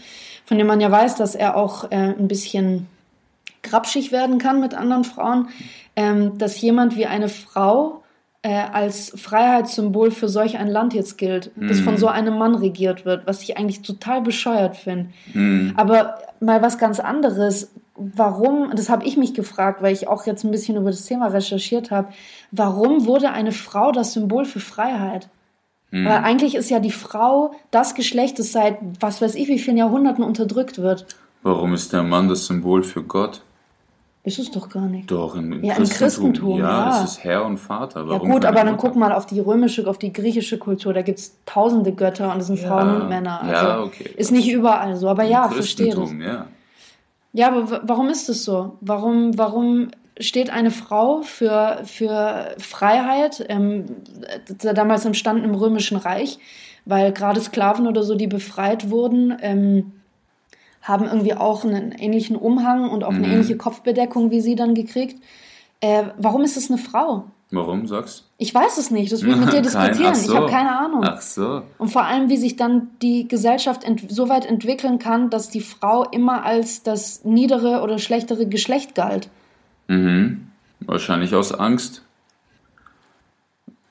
[0.45, 2.87] von dem man ja weiß, dass er auch äh, ein bisschen
[3.61, 5.49] grapschig werden kann mit anderen Frauen,
[5.95, 8.03] ähm, dass jemand wie eine Frau
[8.41, 13.03] äh, als Freiheitssymbol für solch ein Land jetzt gilt, das von so einem Mann regiert
[13.03, 15.09] wird, was ich eigentlich total bescheuert finde.
[15.75, 17.69] Aber mal was ganz anderes.
[18.15, 21.27] Warum, das habe ich mich gefragt, weil ich auch jetzt ein bisschen über das Thema
[21.27, 22.09] recherchiert habe,
[22.51, 25.29] warum wurde eine Frau das Symbol für Freiheit?
[25.91, 29.77] Weil eigentlich ist ja die Frau das Geschlecht, das seit was weiß ich wie vielen
[29.77, 31.07] Jahrhunderten unterdrückt wird.
[31.41, 33.41] Warum ist der Mann das Symbol für Gott?
[34.23, 35.09] Ist es doch gar nicht.
[35.09, 35.97] Doch, im, im Ja, im Christentum.
[35.97, 36.85] Christentum, ja, ja.
[36.85, 38.01] das ist Herr und Vater.
[38.01, 38.87] Ja Warum gut, keine aber dann Mutter?
[38.89, 40.93] guck mal auf die römische, auf die griechische Kultur.
[40.93, 43.41] Da gibt es tausende Götter und es sind Frauen und Männer.
[43.41, 44.11] Also ja, okay.
[44.15, 45.87] Ist nicht überall so, aber Im ja, verstehe.
[45.87, 46.45] Christentum, ja.
[47.33, 48.77] Ja, aber warum ist es so?
[48.81, 49.89] Warum, warum
[50.19, 53.85] steht eine Frau für, für Freiheit, ähm,
[54.49, 56.39] d- damals entstanden im Römischen Reich,
[56.85, 59.93] weil gerade Sklaven oder so, die befreit wurden, ähm,
[60.81, 63.33] haben irgendwie auch einen ähnlichen Umhang und auch eine Mhm.
[63.33, 65.21] ähnliche Kopfbedeckung wie sie dann gekriegt.
[65.81, 67.25] Äh, warum ist es eine Frau?
[67.51, 70.11] Warum sagst Ich weiß es nicht, das will ich mit dir Kein- diskutieren.
[70.11, 70.31] ach so.
[70.31, 71.03] Ich habe keine Ahnung.
[71.03, 71.61] Ach so.
[71.77, 76.05] Und vor allem, wie sich dann die Gesellschaft so weit entwickeln kann, dass die Frau
[76.05, 79.29] immer als das niedere oder schlechtere Geschlecht galt.
[79.87, 80.47] Mhm.
[80.79, 82.03] Wahrscheinlich aus Angst.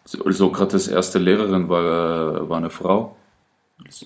[0.07, 1.83] So- Sokrates erste Lehrerin war,
[2.43, 3.15] äh, war eine Frau.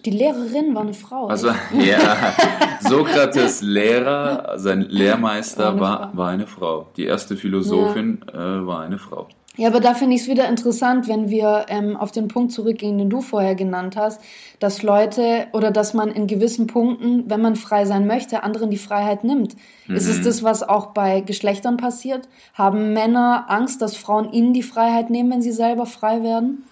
[0.05, 1.29] Die Lehrerin war eine Frau.
[1.29, 2.35] Also, ja,
[2.81, 6.17] Sokrates Lehrer, sein Lehrmeister War eine war, Frau.
[6.17, 6.87] war eine Frau.
[6.97, 9.29] Die erste Philosophin äh, war eine Frau.
[9.59, 12.97] Ja, aber da finde ich es wieder interessant, wenn wir ähm, auf den Punkt zurückgehen,
[12.97, 14.19] den du vorher genannt hast,
[14.61, 18.79] dass Leute oder dass man in gewissen Punkten, wenn man frei sein möchte, anderen die
[18.79, 19.55] Freiheit nimmt.
[19.89, 22.29] Ist es das, was auch bei Geschlechtern passiert?
[22.55, 26.65] Haben Männer Angst, dass Frauen ihnen die Freiheit nehmen, wenn sie selber frei werden?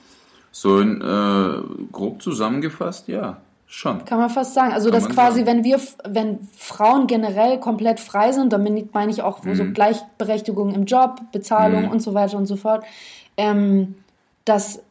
[0.50, 4.04] So in, äh, grob zusammengefasst, ja, schon.
[4.04, 4.72] Kann man fast sagen.
[4.72, 5.46] Also, Kann dass quasi, sagen.
[5.46, 9.54] wenn wir, wenn Frauen generell komplett frei sind, damit meine ich auch Mhm.
[9.54, 12.84] so Gleichberechtigung im Job, Bezahlung und so weiter und so fort,
[13.36, 13.94] ähm,
[14.44, 14.82] dass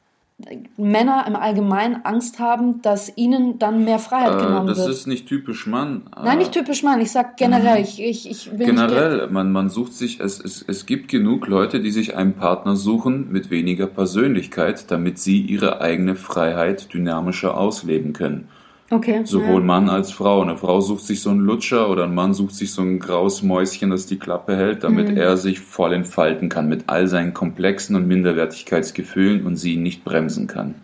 [0.78, 4.90] Männer im Allgemeinen Angst haben, dass ihnen dann mehr Freiheit Äh, genommen das wird.
[4.90, 6.04] ist nicht typisch Mann.
[6.16, 7.02] Nein, Äh, nicht typisch Mann.
[7.02, 7.82] Ich sag generell.
[7.82, 11.82] Ich, ich, ich will Generell, man, man sucht sich, es, es, es gibt genug Leute,
[11.82, 18.14] die sich einen Partner suchen mit weniger Persönlichkeit, damit sie ihre eigene Freiheit dynamischer ausleben
[18.14, 18.48] können.
[18.92, 19.22] Okay.
[19.24, 19.68] Sowohl ja.
[19.68, 20.42] Mann als Frau.
[20.42, 23.44] Eine Frau sucht sich so einen Lutscher oder ein Mann sucht sich so ein graues
[23.44, 25.18] Mäuschen, das die Klappe hält, damit Mhm.
[25.18, 30.48] er sich voll entfalten kann mit all seinen Komplexen und Minderwertigkeitsgefühlen und sie nicht bremsen
[30.48, 30.76] kann.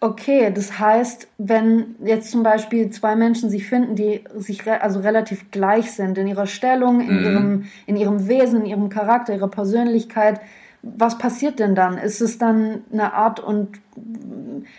[0.00, 5.00] Okay, das heißt, wenn jetzt zum Beispiel zwei Menschen sich finden, die sich re also
[5.00, 7.24] relativ gleich sind in ihrer Stellung, in, Mhm.
[7.24, 10.40] ihrem, in ihrem Wesen, in ihrem Charakter, ihrer Persönlichkeit,
[10.82, 11.98] was passiert denn dann?
[11.98, 13.68] Ist es dann eine Art und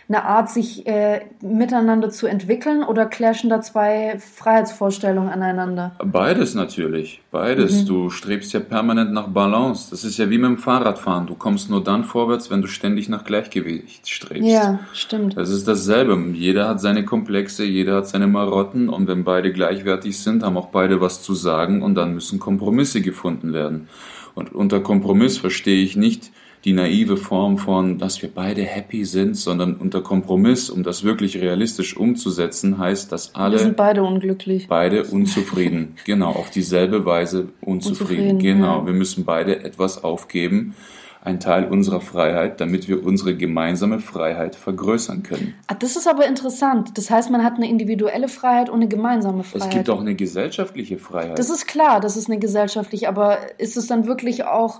[0.07, 5.91] eine Art, sich äh, miteinander zu entwickeln oder clashen da zwei Freiheitsvorstellungen aneinander?
[6.03, 7.83] Beides natürlich, beides.
[7.83, 7.85] Mhm.
[7.87, 9.89] Du strebst ja permanent nach Balance.
[9.91, 11.27] Das ist ja wie mit dem Fahrradfahren.
[11.27, 14.49] Du kommst nur dann vorwärts, wenn du ständig nach Gleichgewicht strebst.
[14.49, 15.37] Ja, stimmt.
[15.37, 16.17] Das ist dasselbe.
[16.33, 20.67] Jeder hat seine Komplexe, jeder hat seine Marotten und wenn beide gleichwertig sind, haben auch
[20.67, 23.89] beide was zu sagen und dann müssen Kompromisse gefunden werden.
[24.35, 26.31] Und unter Kompromiss verstehe ich nicht
[26.65, 31.39] die naive Form von, dass wir beide happy sind, sondern unter Kompromiss, um das wirklich
[31.39, 34.67] realistisch umzusetzen, heißt, dass alle Wir sind beide unglücklich.
[34.67, 35.95] beide unzufrieden.
[36.03, 38.31] genau, auf dieselbe Weise unzufrieden.
[38.31, 38.85] Unzufrieden, genau, ja.
[38.87, 40.75] wir müssen beide etwas aufgeben,
[41.21, 45.53] ein Teil unserer Freiheit, damit wir unsere gemeinsame Freiheit vergrößern können.
[45.67, 46.97] Ah, das ist aber interessant.
[46.97, 49.67] Das heißt, man hat eine individuelle Freiheit und eine gemeinsame Freiheit.
[49.67, 51.37] Es gibt auch eine gesellschaftliche Freiheit.
[51.37, 54.79] Das ist klar, das ist eine gesellschaftliche, aber ist es dann wirklich auch,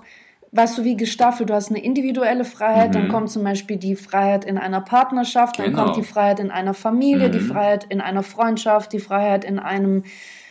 [0.52, 1.50] weißt du, wie gestaffelt?
[1.50, 5.66] Du hast eine individuelle Freiheit, dann kommt zum Beispiel die Freiheit in einer Partnerschaft, dann
[5.66, 5.70] Mhm.
[5.72, 5.84] Genau.
[5.84, 7.48] kommt die Freiheit in einer Familie, die Mhm.
[7.48, 10.04] Freiheit in einer Freundschaft, die Freiheit in einem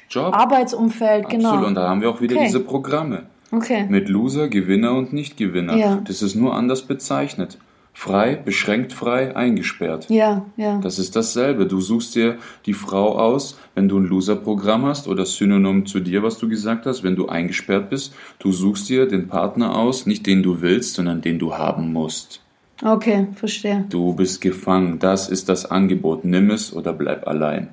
[0.08, 0.36] Job.
[0.36, 1.52] Arbeitsumfeld, Absolut.
[1.52, 1.65] genau.
[1.67, 2.45] Und da haben wir auch wieder Okay.
[2.45, 3.23] diese Programme.
[3.52, 3.88] Okay.
[3.90, 5.76] Mit Loser, Gewinner und Nicht-Gewinner.
[5.76, 6.02] Ja.
[6.06, 7.58] Das ist nur anders bezeichnet.
[7.94, 10.10] Frei, beschränkt frei, eingesperrt.
[10.10, 10.80] Ja, ja.
[10.80, 11.66] Das ist dasselbe.
[11.66, 16.24] Du suchst dir die Frau aus, wenn du ein Loser-Programm hast oder Synonym zu dir,
[16.24, 18.14] was du gesagt hast, wenn du eingesperrt bist.
[18.38, 22.42] Du suchst dir den Partner aus, nicht den du willst, sondern den du haben musst.
[22.82, 23.84] Okay, verstehe.
[23.90, 25.00] Du bist gefangen.
[25.00, 26.24] Das ist das Angebot.
[26.24, 27.68] Nimm es oder bleib allein.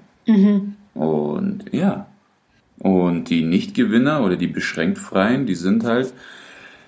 [0.94, 2.06] Und ja.
[2.78, 6.12] Und die Nichtgewinner oder die beschränkt Freien, die sind halt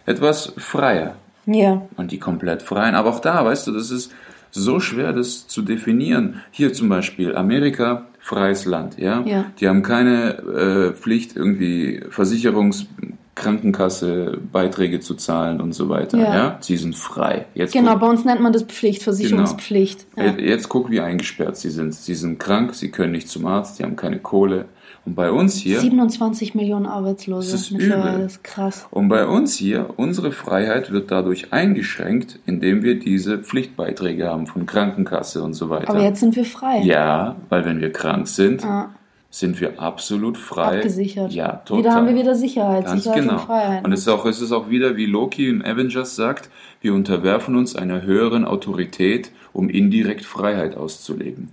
[0.07, 1.17] etwas freier.
[1.47, 1.83] Ja.
[1.97, 2.95] Und die komplett freien.
[2.95, 4.13] Aber auch da, weißt du, das ist
[4.51, 6.43] so schwer, das zu definieren.
[6.51, 9.23] Hier zum Beispiel Amerika, freies Land, ja.
[9.27, 9.47] Ja.
[9.59, 12.87] Die haben keine äh, Pflicht, irgendwie Versicherungs-,
[13.35, 16.35] Krankenkasse, Beiträge zu zahlen und so weiter, Ja.
[16.35, 16.59] ja.
[16.61, 17.47] Sie sind frei.
[17.55, 20.07] Jetzt Genau, guck, bei uns nennt man das Pflicht, Versicherungspflicht.
[20.17, 20.25] Ja.
[20.25, 21.95] äh, Jetzt guck, wie eingesperrt sie sind.
[21.95, 24.67] Sie sind krank, sie können nicht zum Arzt, sie haben keine Kohle.
[25.09, 25.81] Und bei uns hier.
[25.81, 27.53] 27 Millionen Arbeitslose.
[27.53, 27.89] Das ist übel.
[27.89, 28.87] Das ist krass.
[28.91, 34.67] Und bei uns hier, unsere Freiheit wird dadurch eingeschränkt, indem wir diese Pflichtbeiträge haben von
[34.67, 35.89] Krankenkasse und so weiter.
[35.89, 36.83] Aber jetzt sind wir frei.
[36.83, 38.91] Ja, weil wenn wir krank sind, Ah,
[39.31, 40.77] sind wir absolut frei.
[40.77, 41.33] abgesichert.
[41.33, 41.79] Ja, total.
[41.79, 42.85] Wieder haben wir wieder Sicherheit.
[42.85, 43.35] Ganz Sicherheit genau.
[43.35, 43.85] und Freiheit.
[43.87, 46.51] Und es ist, auch, es ist auch wieder, wie Loki in Avengers sagt,
[46.83, 51.49] wir unterwerfen uns einer höheren Autorität, um indirekt Freiheit auszuleben.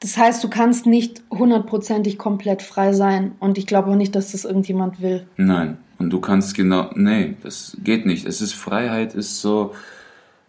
[0.00, 3.32] Das heißt, du kannst nicht hundertprozentig komplett frei sein.
[3.40, 5.26] Und ich glaube auch nicht, dass das irgendjemand will.
[5.36, 5.78] Nein.
[5.98, 8.24] Und du kannst genau, nee, das geht nicht.
[8.24, 9.74] Es ist Freiheit, ist so,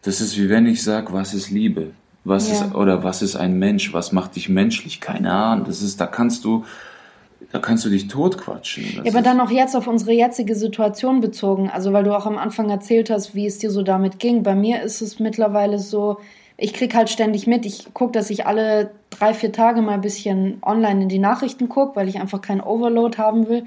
[0.04, 1.92] das ist wie wenn ich sage, was ist Liebe?
[2.24, 2.66] Was Ja.
[2.66, 3.92] ist, oder was ist ein Mensch?
[3.92, 5.02] Was macht dich menschlich?
[5.02, 5.66] Keine Ahnung.
[5.66, 6.66] Das ist, da kannst du,
[7.52, 8.84] da kannst du dich totquatschen.
[8.98, 11.72] Das Ja, aber dann auch jetzt auf unsere jetzige Situation bezogen.
[11.72, 14.44] Also, weil du auch am Anfang erzählt hast, wie es dir so damit ging.
[14.44, 16.20] Bei mir ist es mittlerweile so,
[16.60, 17.66] ich krieg halt ständig mit.
[17.66, 21.70] Ich gucke, dass ich alle drei, vier Tage mal ein bisschen online in die Nachrichten
[21.70, 23.64] gucke, weil ich einfach keinen Overload haben will.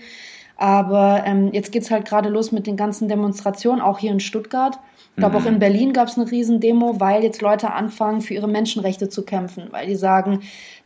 [0.57, 4.79] Aber ähm, jetzt geht's halt gerade los mit den ganzen Demonstrationen, auch hier in Stuttgart.
[5.11, 9.09] Ich glaube, auch in Berlin gab's eine Riesendemo, weil jetzt Leute anfangen, für ihre Menschenrechte
[9.09, 10.41] zu kämpfen, weil die sagen,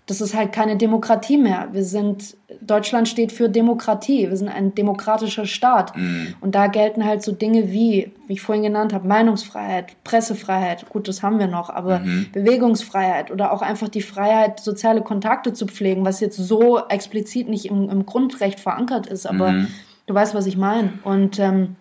[0.06, 1.68] das ist halt keine Demokratie mehr.
[1.72, 4.28] Wir sind, Deutschland steht für Demokratie.
[4.28, 5.94] Wir sind ein demokratischer Staat.
[6.40, 10.88] Und da gelten halt so Dinge wie, wie ich vorhin genannt habe, Meinungsfreiheit, Pressefreiheit.
[10.90, 15.66] Gut, das haben wir noch, aber Bewegungsfreiheit oder auch einfach die Freiheit, soziale Kontakte zu
[15.66, 19.26] pflegen, was jetzt so explizit nicht im, im Grundrecht verankert ist.
[19.26, 19.66] Aber
[20.06, 20.92] du weißt, was ich meine.
[21.02, 21.74] Und ähm,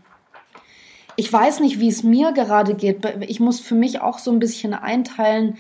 [1.16, 3.06] ich weiß nicht, wie es mir gerade geht.
[3.22, 5.58] Ich muss für mich auch so ein bisschen einteilen.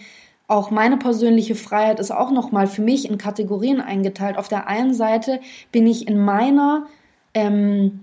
[0.47, 4.37] Auch meine persönliche Freiheit ist auch nochmal für mich in Kategorien eingeteilt.
[4.37, 5.39] Auf der einen Seite
[5.71, 6.85] bin ich in meiner
[7.33, 8.01] ähm,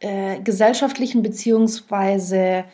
[0.00, 2.64] äh, gesellschaftlichen beziehungsweise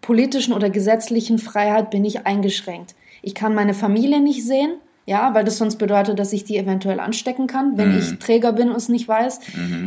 [0.00, 2.94] politischen oder gesetzlichen Freiheit bin ich eingeschränkt.
[3.22, 4.74] Ich kann meine Familie nicht sehen,
[5.08, 8.68] ja, weil das sonst bedeutet, dass ich die eventuell anstecken kann, wenn ich Träger bin
[8.68, 9.40] und es nicht weiß.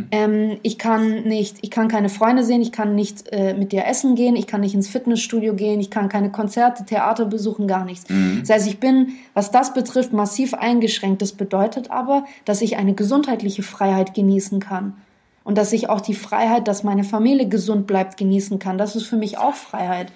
[0.09, 3.85] Ähm, ich kann nicht, ich kann keine Freunde sehen, ich kann nicht äh, mit dir
[3.85, 7.85] essen gehen, ich kann nicht ins Fitnessstudio gehen, ich kann keine Konzerte, Theater besuchen, gar
[7.85, 8.05] nichts.
[8.39, 11.21] Das heißt, ich bin, was das betrifft, massiv eingeschränkt.
[11.21, 14.95] Das bedeutet aber, dass ich eine gesundheitliche Freiheit genießen kann.
[15.43, 18.79] Und dass ich auch die Freiheit, dass meine Familie gesund bleibt, genießen kann.
[18.79, 20.11] Das ist für mich auch Freiheit.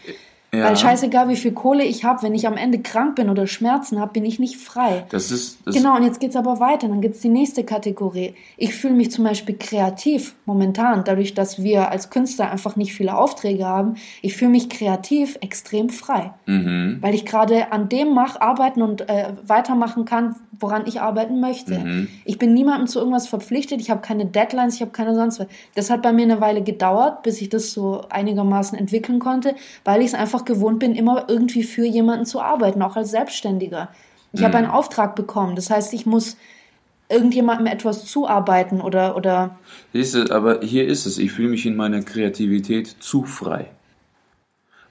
[0.56, 0.66] Ja.
[0.66, 4.00] Weil scheißegal, wie viel Kohle ich habe, wenn ich am Ende krank bin oder Schmerzen
[4.00, 5.06] habe, bin ich nicht frei.
[5.10, 6.88] Das ist, das Genau, und jetzt geht's aber weiter.
[6.88, 8.34] Dann gibt's die nächste Kategorie.
[8.58, 13.18] Ich fühle mich zum Beispiel kreativ momentan, dadurch, dass wir als Künstler einfach nicht viele
[13.18, 13.96] Aufträge haben.
[14.22, 16.98] Ich fühle mich kreativ extrem frei, Mhm.
[17.02, 21.78] weil ich gerade an dem mach, arbeiten und äh, weitermachen kann, woran ich arbeiten möchte.
[21.80, 22.08] Mhm.
[22.24, 23.82] Ich bin niemandem zu irgendwas verpflichtet.
[23.82, 25.48] Ich habe keine Deadlines, ich habe keine sonst was.
[25.76, 30.00] Das hat bei mir eine Weile gedauert, bis ich das so einigermaßen entwickeln konnte, weil
[30.02, 33.90] ich es einfach gewohnt bin, immer irgendwie für jemanden zu arbeiten, auch als Selbstständiger.
[34.34, 35.56] Ich habe einen Auftrag bekommen.
[35.56, 36.36] Das heißt, ich muss
[37.08, 39.58] irgendjemandem etwas zuarbeiten oder, oder
[39.94, 41.18] Siehst du, aber hier ist es.
[41.20, 43.72] Ich fühle mich in meiner Kreativität zu frei.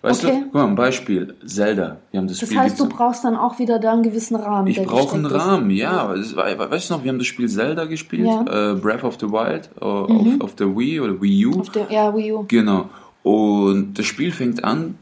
[0.02, 0.34] Weißt Okay.
[0.34, 1.34] du, guck mal, ein Beispiel.
[1.46, 1.96] Zelda.
[2.10, 4.66] Wir haben das, das Spiel heißt, du brauchst dann auch wieder da einen gewissen Rahmen.
[4.66, 5.48] Ich brauche einen gesteckt ist.
[5.48, 6.14] Rahmen, ja.
[6.14, 8.42] Weißt du noch, wir haben das Spiel Zelda gespielt, Ja.
[8.42, 8.78] Mhm.
[8.78, 11.60] äh, Breath of the Wild, äh, auf, auf der Wii oder Wii U.
[11.60, 12.44] Auf der, ja, Wii U.
[12.48, 12.90] Genau.
[13.22, 14.98] Und das Spiel fängt an,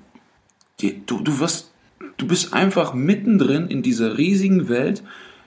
[0.80, 1.70] die, du, du, wirst,
[2.16, 5.02] du bist einfach mittendrin in dieser riesigen Welt,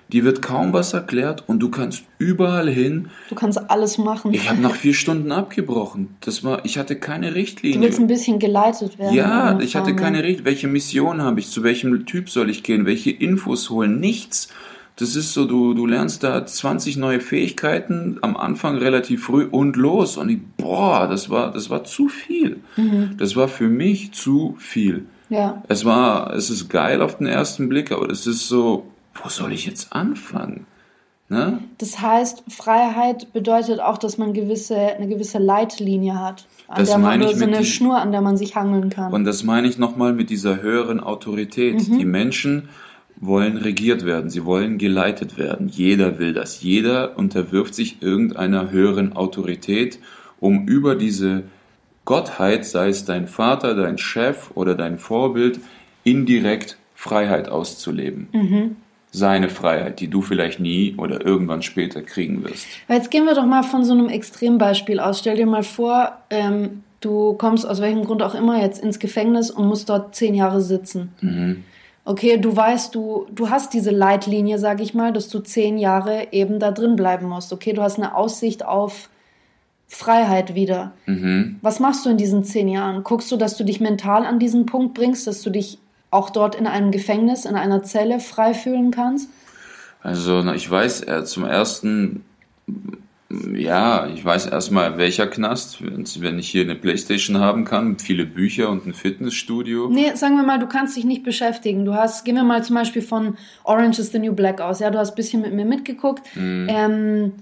[0.10, 3.10] die wird kaum was erklärt und du kannst überall hin.
[3.30, 4.34] Du kannst alles machen.
[4.34, 6.16] Ich habe nach vier Stunden abgebrochen.
[6.22, 7.82] Das war, ich hatte keine du Richtlinie.
[7.82, 9.16] willst ein bisschen geleitet werden.
[9.16, 10.46] Ja, ich hatte keine Richtlinie.
[10.46, 11.50] Welche Mission habe ich?
[11.50, 12.86] Zu welchem Typ soll ich gehen?
[12.86, 14.00] Welche Infos holen?
[14.00, 14.50] Nichts.
[14.98, 19.76] Das ist so, du, du lernst da 20 neue Fähigkeiten am Anfang relativ früh und
[19.76, 20.18] los.
[20.18, 22.62] Und ich, boah, das war, das war zu viel.
[22.78, 23.16] Mhm.
[23.18, 25.06] Das war für mich zu viel.
[25.30, 25.64] Ja.
[25.68, 28.86] Es war, es ist geil auf den ersten Blick, aber es ist so,
[29.22, 30.66] wo soll ich jetzt anfangen?
[31.28, 31.60] Ne?
[31.80, 36.98] Das heißt, Freiheit bedeutet auch, dass man gewisse, eine gewisse Leitlinie hat, an Das der
[37.00, 39.12] man so eine die- Schnur, an der man sich hangeln kann.
[39.12, 41.90] Und das meine ich nochmal mit dieser höheren Autorität.
[41.90, 41.98] Mhm.
[41.98, 42.70] Die Menschen
[43.18, 45.68] wollen regiert werden, sie wollen geleitet werden.
[45.68, 46.62] Jeder will das.
[46.62, 49.98] Jeder unterwirft sich irgendeiner höheren Autorität,
[50.40, 51.44] um über diese
[52.06, 55.60] Gottheit, sei es dein Vater, dein Chef oder dein Vorbild,
[56.04, 58.30] indirekt Freiheit auszuleben.
[58.32, 58.76] Mhm.
[59.12, 62.68] Seine Freiheit, die du vielleicht nie oder irgendwann später kriegen wirst.
[62.88, 65.20] Jetzt gehen wir doch mal von so einem Extrembeispiel aus.
[65.20, 69.50] Stell dir mal vor, ähm, du kommst aus welchem Grund auch immer jetzt ins Gefängnis
[69.50, 71.14] und musst dort zehn Jahre sitzen.
[71.22, 71.64] Mhm.
[72.04, 76.28] Okay, du weißt, du, du hast diese Leitlinie, sag ich mal, dass du zehn Jahre
[76.32, 77.52] eben da drin bleiben musst.
[77.52, 79.10] Okay, du hast eine Aussicht auf
[79.96, 80.94] Freiheit wieder.
[81.06, 81.58] Mhm.
[81.62, 83.04] Was machst du in diesen zehn Jahren?
[83.04, 85.80] Guckst du, dass du dich mental an diesen Punkt bringst, dass du dich
[86.12, 89.30] auch dort in einem Gefängnis, in einer Zelle frei fühlen kannst?
[90.02, 92.24] Also ich weiß, äh, zum ersten
[93.54, 95.80] Ja, ich weiß erstmal, welcher Knast,
[96.22, 99.90] wenn ich hier eine Playstation haben kann, viele Bücher und ein Fitnessstudio.
[99.90, 101.86] Nee, sagen wir mal, du kannst dich nicht beschäftigen.
[101.86, 104.80] Du hast, gehen wir mal zum Beispiel von Orange is the New Black aus.
[104.80, 106.22] Ja, du hast ein bisschen mit mir mitgeguckt.
[106.36, 106.68] Mhm.
[106.70, 107.34] Ähm,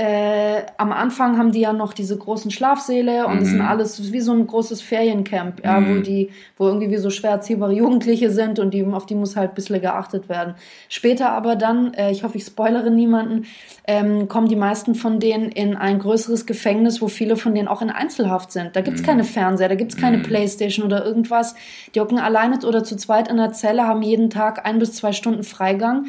[0.00, 3.40] äh, am Anfang haben die ja noch diese großen Schlafsäle und mhm.
[3.40, 5.98] das sind alles wie so ein großes Feriencamp, ja, mhm.
[5.98, 9.36] wo die, wo irgendwie wie so schwer erziehbare Jugendliche sind und die, auf die muss
[9.36, 10.54] halt ein bisschen geachtet werden.
[10.88, 13.44] Später aber dann, äh, ich hoffe, ich spoilere niemanden,
[13.86, 17.82] ähm, kommen die meisten von denen in ein größeres Gefängnis, wo viele von denen auch
[17.82, 18.76] in Einzelhaft sind.
[18.76, 19.06] Da gibt's mhm.
[19.06, 20.22] keine Fernseher, da gibt's keine mhm.
[20.22, 21.54] Playstation oder irgendwas.
[21.94, 25.12] Die hocken alleine oder zu zweit in der Zelle, haben jeden Tag ein bis zwei
[25.12, 26.06] Stunden Freigang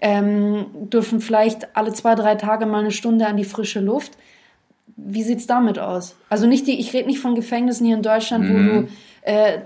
[0.00, 4.12] ähm, dürfen vielleicht alle zwei, drei Tage mal eine Stunde an die frische Luft.
[4.96, 6.16] Wie sieht's damit aus?
[6.28, 8.52] Also nicht die, ich rede nicht von Gefängnissen hier in Deutschland, mhm.
[8.52, 8.88] wo du
[9.22, 9.58] äh,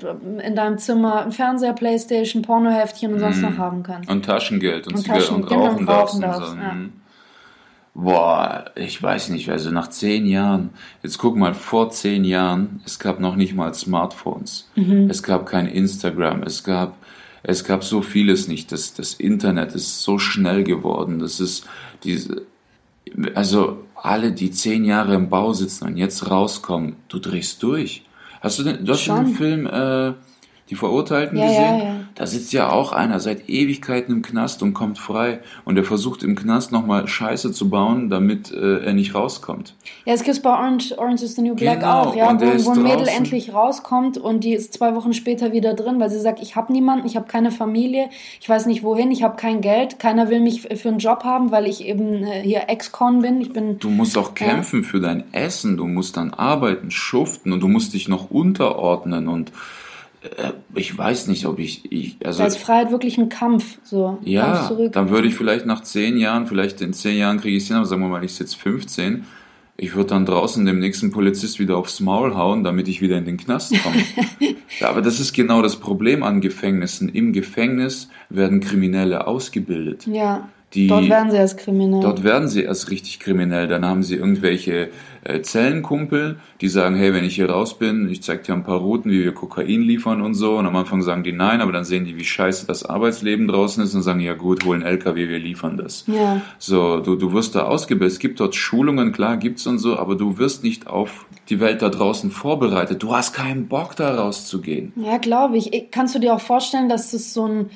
[0.46, 3.42] in deinem Zimmer ein Fernseher, Playstation, Pornoheftchen und sonst mhm.
[3.42, 4.10] noch haben kannst.
[4.10, 6.14] Und Taschengeld und, und Zigaretten und genau, rauchen darfst.
[6.16, 6.56] Und darfst so.
[6.56, 6.76] ja.
[7.94, 10.70] Boah, ich weiß nicht, also nach zehn Jahren,
[11.02, 15.10] jetzt guck mal, vor zehn Jahren, es gab noch nicht mal Smartphones, mhm.
[15.10, 16.96] es gab kein Instagram, es gab
[17.42, 18.72] es gab so vieles nicht.
[18.72, 21.18] Das, das Internet ist so schnell geworden.
[21.18, 21.66] Das ist
[22.04, 22.42] diese,
[23.34, 28.04] also alle, die zehn Jahre im Bau sitzen und jetzt rauskommen, du drehst durch.
[28.40, 30.14] Hast du den, du hast den Film, äh,
[30.72, 31.78] die Verurteilten ja, gesehen?
[31.78, 31.94] Ja, ja.
[32.14, 35.40] Da sitzt ja auch einer seit Ewigkeiten im Knast und kommt frei.
[35.66, 39.74] Und er versucht im Knast nochmal Scheiße zu bauen, damit äh, er nicht rauskommt.
[40.06, 42.04] Ja, es gibt bei Orange, Orange is the New Black genau.
[42.04, 45.74] auch, ja, wo, wo ein Mädel endlich rauskommt und die ist zwei Wochen später wieder
[45.74, 48.08] drin, weil sie sagt, ich habe niemanden, ich habe keine Familie,
[48.40, 51.50] ich weiß nicht wohin, ich habe kein Geld, keiner will mich für einen Job haben,
[51.50, 53.42] weil ich eben äh, hier Ex-Con bin.
[53.42, 53.78] Ich bin.
[53.78, 54.88] Du musst auch kämpfen ja.
[54.88, 59.50] für dein Essen, du musst dann arbeiten, schuften und du musst dich noch unterordnen und
[59.50, 59.52] äh,
[60.74, 62.44] ich weiß nicht, ob ich, ich also.
[62.44, 64.18] Ist Freiheit wirklich ein Kampf, so.
[64.24, 67.68] Ja, dann würde ich vielleicht nach zehn Jahren, vielleicht in zehn Jahren kriege ich es
[67.68, 69.24] hin, aber sagen wir mal, ich sitze 15,
[69.76, 73.24] ich würde dann draußen dem nächsten Polizist wieder aufs Maul hauen, damit ich wieder in
[73.24, 73.96] den Knast komme.
[74.80, 77.08] ja, aber das ist genau das Problem an Gefängnissen.
[77.08, 80.06] Im Gefängnis werden Kriminelle ausgebildet.
[80.06, 80.48] Ja.
[80.74, 82.00] Die, dort werden sie erst kriminell.
[82.00, 83.68] Dort werden sie erst richtig kriminell.
[83.68, 84.88] Dann haben sie irgendwelche
[85.24, 88.78] äh, Zellenkumpel, die sagen, hey, wenn ich hier raus bin, ich zeig dir ein paar
[88.78, 90.56] Routen, wie wir Kokain liefern und so.
[90.56, 93.82] Und am Anfang sagen die nein, aber dann sehen die, wie scheiße das Arbeitsleben draußen
[93.82, 96.04] ist und sagen, ja gut, holen LKW, wir liefern das.
[96.06, 96.40] Ja.
[96.58, 98.12] So, du, du wirst da ausgebildet.
[98.12, 101.82] Es gibt dort Schulungen, klar, gibt's und so, aber du wirst nicht auf die Welt
[101.82, 103.02] da draußen vorbereitet.
[103.02, 104.92] Du hast keinen Bock, da rauszugehen.
[104.96, 105.90] Ja, glaube ich.
[105.90, 107.70] Kannst du dir auch vorstellen, dass das so ein,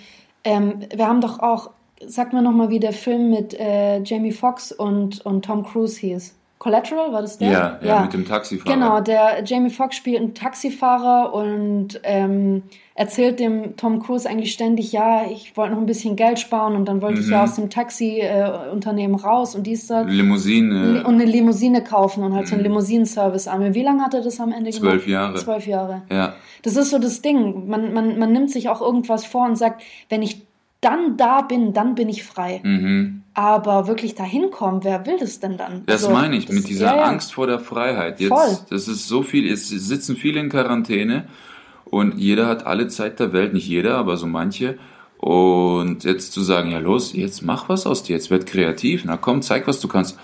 [0.44, 1.70] ähm, wir haben doch auch
[2.04, 6.34] Sag mir nochmal, wie der Film mit äh, Jamie Foxx und, und Tom Cruise hieß.
[6.66, 7.52] Collateral, war das der?
[7.52, 8.74] Ja, ja, ja, mit dem Taxifahrer.
[8.74, 12.64] Genau, der Jamie Foxx spielt einen Taxifahrer und ähm,
[12.96, 16.86] erzählt dem Tom Cruise eigentlich ständig, ja, ich wollte noch ein bisschen Geld sparen und
[16.86, 17.24] dann wollte mhm.
[17.24, 17.44] ich ja mhm.
[17.44, 20.00] aus dem Taxi-Unternehmen äh, raus und dies da.
[20.00, 21.04] Limousine.
[21.06, 22.48] Und eine Limousine kaufen und halt mhm.
[22.48, 22.70] so einen mhm.
[22.70, 23.74] Limousinenservice an.
[23.74, 24.90] Wie lange hat er das am Ende gemacht?
[24.90, 25.36] Zwölf Jahre.
[25.36, 26.02] Zwölf Jahre.
[26.10, 26.34] Ja.
[26.62, 27.68] Das ist so das Ding.
[27.68, 30.42] Man, man, man nimmt sich auch irgendwas vor und sagt, wenn ich
[30.80, 32.60] dann da bin, dann bin ich frei.
[32.64, 33.22] Mhm.
[33.38, 35.82] Aber wirklich dahin kommen, wer will das denn dann?
[35.84, 37.02] Das also, meine ich, das, mit dieser ja, ja.
[37.02, 38.18] Angst vor der Freiheit.
[38.18, 38.58] Jetzt, Voll.
[38.70, 41.26] Das ist so viel, es sitzen viele in Quarantäne
[41.84, 44.78] und jeder hat alle Zeit der Welt, nicht jeder, aber so manche.
[45.18, 49.18] Und jetzt zu sagen, ja los, jetzt mach was aus dir, jetzt werd kreativ, na
[49.18, 50.18] komm, zeig, was du kannst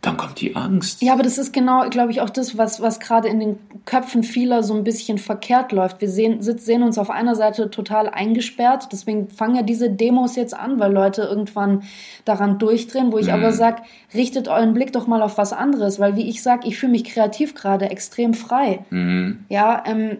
[0.00, 1.02] dann kommt die Angst.
[1.02, 4.22] Ja, aber das ist genau, glaube ich, auch das, was, was gerade in den Köpfen
[4.22, 6.00] vieler so ein bisschen verkehrt läuft.
[6.00, 10.54] Wir sehen, sehen uns auf einer Seite total eingesperrt, deswegen fangen ja diese Demos jetzt
[10.54, 11.82] an, weil Leute irgendwann
[12.24, 13.34] daran durchdrehen, wo ich mhm.
[13.34, 13.82] aber sage,
[14.14, 17.04] richtet euren Blick doch mal auf was anderes, weil wie ich sage, ich fühle mich
[17.04, 18.84] kreativ gerade extrem frei.
[18.90, 19.44] Mhm.
[19.48, 20.18] Ja, ähm,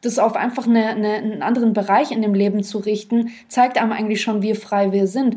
[0.00, 3.92] das auf einfach eine, eine, einen anderen Bereich in dem Leben zu richten, zeigt einem
[3.92, 5.36] eigentlich schon, wie frei wir sind.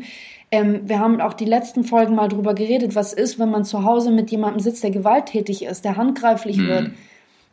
[0.52, 3.84] Ähm, wir haben auch die letzten Folgen mal drüber geredet, was ist, wenn man zu
[3.84, 6.66] Hause mit jemandem sitzt, der gewalttätig ist, der handgreiflich hm.
[6.66, 6.90] wird.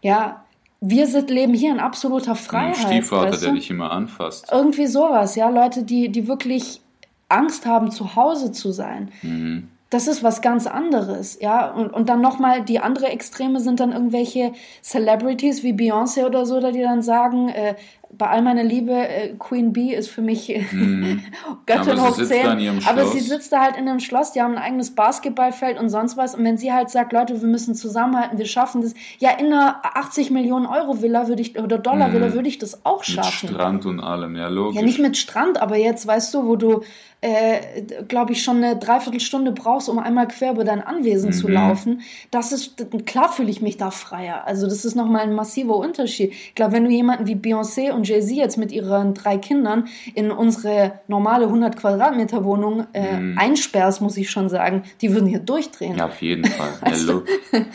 [0.02, 0.44] Ja,
[0.80, 2.78] wir sind, leben hier in absoluter Freiheit.
[2.78, 3.46] Ein Stiefvater, weißt du?
[3.48, 4.48] der dich immer anfasst.
[4.52, 5.50] Irgendwie sowas, ja.
[5.50, 6.82] Leute, die, die wirklich
[7.30, 9.12] Angst haben, zu Hause zu sein.
[9.22, 9.70] Mhm.
[9.90, 11.72] Das ist was ganz anderes, ja.
[11.72, 14.52] Und, und dann nochmal, die andere Extreme sind dann irgendwelche
[14.84, 17.76] Celebrities wie Beyoncé oder so, die dann sagen, äh,
[18.12, 21.20] bei all meiner Liebe, äh, Queen Bee ist für mich mm.
[21.66, 22.86] Göttin hoch 10.
[22.86, 26.18] Aber sie sitzt da halt in einem Schloss, die haben ein eigenes Basketballfeld und sonst
[26.18, 26.36] was.
[26.36, 28.94] Und wenn sie halt sagt, Leute, wir müssen zusammenhalten, wir schaffen das.
[29.20, 32.34] Ja, in einer 80 Millionen Euro Villa würde ich, oder Dollar Villa mm.
[32.34, 33.48] würde ich das auch schaffen.
[33.48, 34.76] Mit Strand und allem, ja, logisch.
[34.76, 36.84] Ja, nicht mit Strand, aber jetzt, weißt du, wo du
[37.22, 41.34] äh, glaube ich, schon eine Dreiviertelstunde brauchst, um einmal quer über dein Anwesen mhm.
[41.34, 44.46] zu laufen, das ist, klar fühle ich mich da freier.
[44.46, 46.32] Also das ist nochmal ein massiver Unterschied.
[46.32, 50.30] Ich glaube, wenn du jemanden wie Beyoncé und Jay-Z jetzt mit ihren drei Kindern in
[50.30, 53.38] unsere normale 100 Quadratmeter Wohnung äh, mhm.
[53.38, 55.98] einsperrst, muss ich schon sagen, die würden hier durchdrehen.
[55.98, 56.74] Ja, auf jeden Fall.
[56.82, 57.24] also,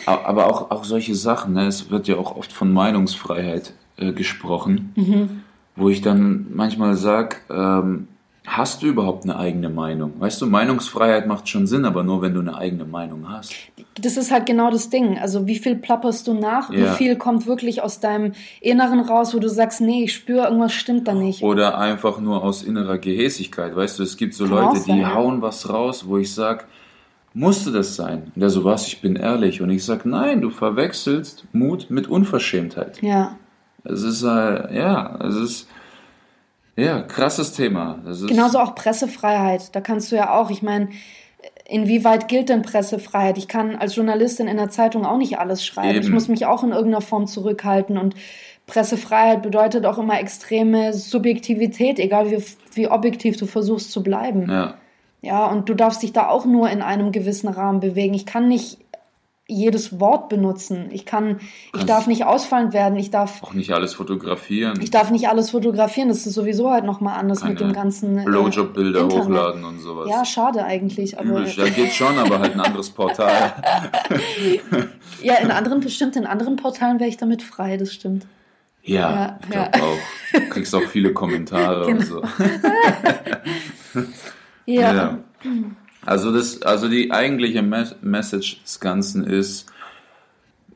[0.07, 1.67] aber auch, auch solche Sachen, ne?
[1.67, 5.43] es wird ja auch oft von Meinungsfreiheit äh, gesprochen, mhm.
[5.75, 8.07] wo ich dann manchmal sage, ähm,
[8.45, 10.15] Hast du überhaupt eine eigene Meinung?
[10.19, 13.55] Weißt du, Meinungsfreiheit macht schon Sinn, aber nur wenn du eine eigene Meinung hast.
[13.95, 15.17] Das ist halt genau das Ding.
[15.17, 16.69] Also wie viel plapperst du nach?
[16.71, 16.79] Ja.
[16.79, 20.73] Wie viel kommt wirklich aus deinem Inneren raus, wo du sagst, nee, ich spüre, irgendwas
[20.73, 21.43] stimmt da nicht.
[21.43, 23.77] Oder einfach nur aus innerer Gehässigkeit.
[23.77, 25.15] Weißt du, es gibt so Kann Leute, sein, die ja.
[25.15, 26.65] hauen was raus, wo ich sage,
[27.35, 28.33] musste das sein?
[28.35, 29.63] Und der so, was, ich bin ehrlich.
[29.63, 33.01] Und ich sage, nein, du verwechselst Mut mit Unverschämtheit.
[33.03, 33.37] Ja.
[33.85, 35.69] Es ist, äh, ja, es ist
[36.77, 37.99] ja, krasses Thema.
[38.27, 39.75] Genauso auch Pressefreiheit.
[39.75, 40.89] Da kannst du ja auch, ich meine,
[41.69, 43.39] inwieweit gilt denn Pressefreiheit?
[43.39, 45.97] Ich kann als Journalistin in der Zeitung auch nicht alles schreiben.
[45.97, 46.05] Eben.
[46.05, 48.15] Ich muss mich auch in irgendeiner Form zurückhalten und
[48.67, 52.43] Pressefreiheit bedeutet auch immer extreme Subjektivität, egal wie,
[52.75, 54.49] wie objektiv du versuchst zu bleiben.
[54.51, 54.75] Ja.
[55.21, 58.13] Ja, und du darfst dich da auch nur in einem gewissen Rahmen bewegen.
[58.13, 58.79] Ich kann nicht
[59.49, 60.89] jedes Wort benutzen.
[60.93, 61.41] Ich kann,
[61.77, 62.97] ich darf nicht ausfallend werden.
[62.97, 64.81] Ich darf auch nicht alles fotografieren.
[64.81, 66.09] Ich darf nicht alles fotografieren.
[66.09, 70.09] Das ist sowieso halt nochmal anders Keine mit dem ganzen äh, Blowjob-Bilder hochladen und sowas.
[70.09, 71.19] Ja, schade eigentlich.
[71.19, 71.57] Aber Üblich.
[71.57, 73.53] ja, geht schon, aber halt ein anderes Portal.
[75.23, 77.77] ja, in anderen bestimmt in anderen Portalen wäre ich damit frei.
[77.77, 78.27] Das stimmt.
[78.83, 79.83] Ja, ja ich glaube ja.
[79.83, 79.99] auch.
[80.33, 81.99] Du kriegst auch viele Kommentare genau.
[81.99, 82.23] und so.
[84.67, 84.95] ja.
[84.95, 85.19] ja.
[86.05, 89.67] Also, das, also die eigentliche Message des Ganzen ist,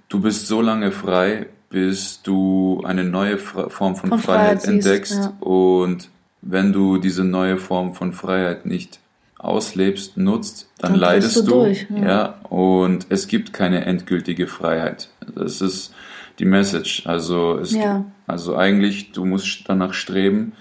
[0.08, 5.12] du bist so lange frei, bis du eine neue Form von, von Freiheit, Freiheit, entdeckst.
[5.12, 5.46] Siehst, ja.
[5.46, 6.08] Und
[6.42, 9.00] wenn du diese neue Form von Freiheit nicht
[9.38, 11.50] auslebst, nutzt, dann, dann leidest du.
[11.50, 12.04] Durch, ja.
[12.04, 12.34] ja.
[12.48, 15.10] Und es gibt keine endgültige Freiheit.
[15.34, 15.92] Das ist
[16.38, 17.06] die Message.
[17.06, 18.04] Also, ja.
[18.26, 20.52] also eigentlich, du musst danach streben,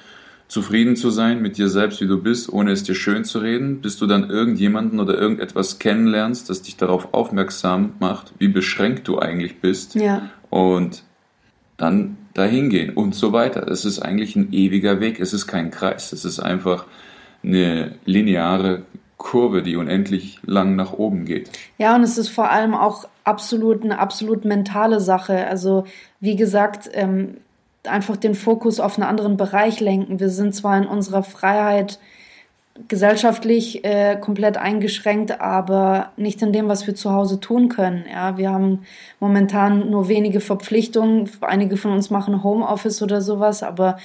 [0.56, 3.82] zufrieden zu sein mit dir selbst, wie du bist, ohne es dir schön zu reden,
[3.82, 9.20] bis du dann irgendjemanden oder irgendetwas kennenlernst, das dich darauf aufmerksam macht, wie beschränkt du
[9.20, 9.95] eigentlich bist.
[9.95, 10.30] Ja.
[10.49, 11.03] Und
[11.76, 13.68] dann dahin gehen und so weiter.
[13.68, 15.20] Es ist eigentlich ein ewiger Weg.
[15.20, 16.14] Es ist kein Kreis.
[16.14, 16.86] Es ist einfach
[17.43, 18.84] eine lineare
[19.18, 21.49] Kurve, die unendlich lang nach oben geht.
[21.78, 25.47] Ja, und es ist vor allem auch absolut eine absolut mentale Sache.
[25.47, 25.84] Also
[26.22, 27.41] wie gesagt, ähm,
[27.88, 30.20] einfach den Fokus auf einen anderen Bereich lenken.
[30.20, 32.00] Wir sind zwar in unserer Freiheit
[32.88, 38.04] gesellschaftlich äh, komplett eingeschränkt, aber nicht in dem, was wir zu Hause tun können.
[38.12, 38.82] Ja, wir haben
[39.20, 41.30] momentan nur wenige Verpflichtungen.
[41.40, 43.98] Einige von uns machen Homeoffice oder sowas, aber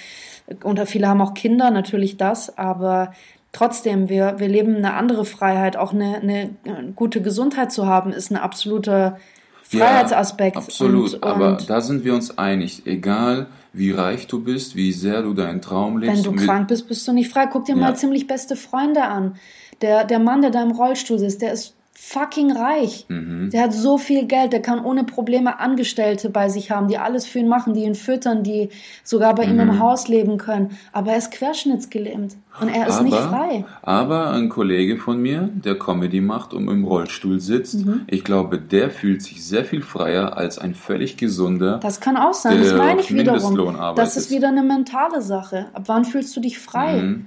[0.62, 3.12] unter viele haben auch Kinder, natürlich das, aber
[3.52, 5.76] trotzdem, wir, wir leben eine andere Freiheit.
[5.76, 6.50] Auch eine, eine
[6.94, 9.18] gute Gesundheit zu haben, ist ein absoluter
[9.64, 10.56] Freiheitsaspekt.
[10.56, 12.86] Ja, absolut, und, aber da sind wir uns einig.
[12.86, 16.24] Egal, wie reich du bist, wie sehr du deinen Traum lebst.
[16.24, 17.46] Wenn du krank bist, bist du nicht frei.
[17.46, 17.80] Guck dir ja.
[17.80, 19.36] mal ziemlich beste Freunde an.
[19.80, 23.04] Der, der Mann, der da im Rollstuhl sitzt, der ist fucking reich.
[23.08, 23.50] Mhm.
[23.50, 27.26] Der hat so viel Geld, der kann ohne Probleme Angestellte bei sich haben, die alles
[27.26, 28.70] für ihn machen, die ihn füttern, die
[29.04, 29.52] sogar bei mhm.
[29.52, 29.80] ihm im mhm.
[29.80, 30.78] Haus leben können.
[30.92, 33.64] Aber er ist querschnittsgelähmt und er ist aber, nicht frei.
[33.82, 38.02] Aber ein Kollege von mir, der Comedy macht und im Rollstuhl sitzt, mhm.
[38.06, 41.78] ich glaube, der fühlt sich sehr viel freier als ein völlig gesunder.
[41.82, 43.76] Das kann auch sein, das meine ich wiederum.
[43.96, 45.66] Das ist wieder eine mentale Sache.
[45.72, 47.02] Ab wann fühlst du dich frei?
[47.02, 47.26] Mhm.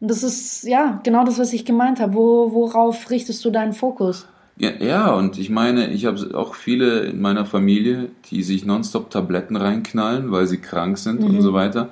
[0.00, 2.14] Und das ist ja genau das, was ich gemeint habe.
[2.14, 4.26] Wo, worauf richtest du deinen Fokus?
[4.58, 9.10] Ja, ja und ich meine, ich habe auch viele in meiner Familie, die sich nonstop
[9.10, 11.26] Tabletten reinknallen, weil sie krank sind mhm.
[11.26, 11.88] und so weiter.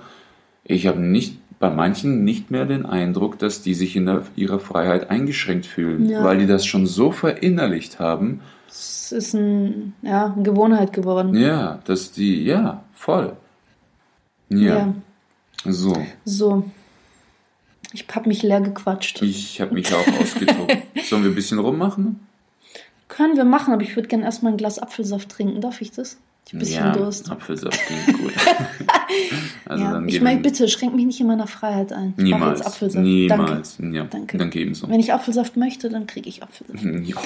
[0.65, 4.59] Ich habe nicht bei manchen nicht mehr den Eindruck, dass die sich in der, ihrer
[4.59, 6.23] Freiheit eingeschränkt fühlen, ja.
[6.25, 8.41] weil die das schon so verinnerlicht haben.
[8.69, 11.37] Es ist ein, ja, eine Gewohnheit geworden.
[11.37, 13.37] Ja, dass die, ja, voll.
[14.49, 14.59] Ja.
[14.59, 14.95] ja.
[15.65, 15.97] So.
[16.25, 16.65] So.
[17.93, 19.23] Ich habe mich leer gequatscht.
[19.23, 20.77] Ich habe mich auch ausgetobt.
[21.05, 22.27] Sollen wir ein bisschen rummachen?
[23.09, 25.61] Können wir machen, aber ich würde gerne erstmal ein Glas Apfelsaft trinken.
[25.61, 26.19] Darf ich das?
[26.47, 27.31] Ich ein bisschen ja, Durst.
[27.31, 28.33] Apfelsaft klingt gut.
[29.85, 32.15] ja, ich meine, bitte, schränk mich nicht in meiner Freiheit ein.
[32.17, 32.61] Ich niemals.
[32.61, 33.05] Jetzt Apfelsaft.
[33.05, 33.77] Niemals.
[33.79, 33.97] Danke.
[33.97, 34.39] Ja, Danke.
[34.39, 34.89] Danke ebenso.
[34.89, 36.85] Wenn ich Apfelsaft möchte, dann kriege ich Apfelsaft.
[36.85, 37.17] Ja.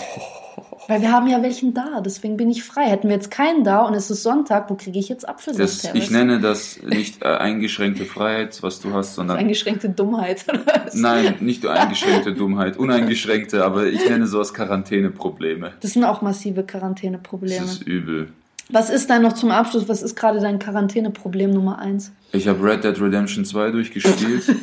[0.88, 2.86] Weil wir haben ja welchen da, deswegen bin ich frei.
[2.86, 5.84] Hätten wir jetzt keinen da und es ist Sonntag, wo kriege ich jetzt Apfelsaft das,
[5.84, 5.94] her?
[5.94, 9.36] Ich nenne das nicht äh, eingeschränkte Freiheit, was du hast, sondern...
[9.36, 10.46] Eingeschränkte Dummheit.
[10.94, 15.72] Nein, nicht eingeschränkte Dummheit, uneingeschränkte, aber ich nenne sowas Quarantäneprobleme.
[15.80, 17.60] Das sind auch massive Quarantäneprobleme.
[17.60, 18.32] Das ist übel.
[18.70, 19.88] Was ist dann noch zum Abschluss?
[19.88, 22.12] Was ist gerade dein Quarantäneproblem Nummer eins?
[22.32, 24.54] Ich habe Red Dead Redemption 2 durchgespielt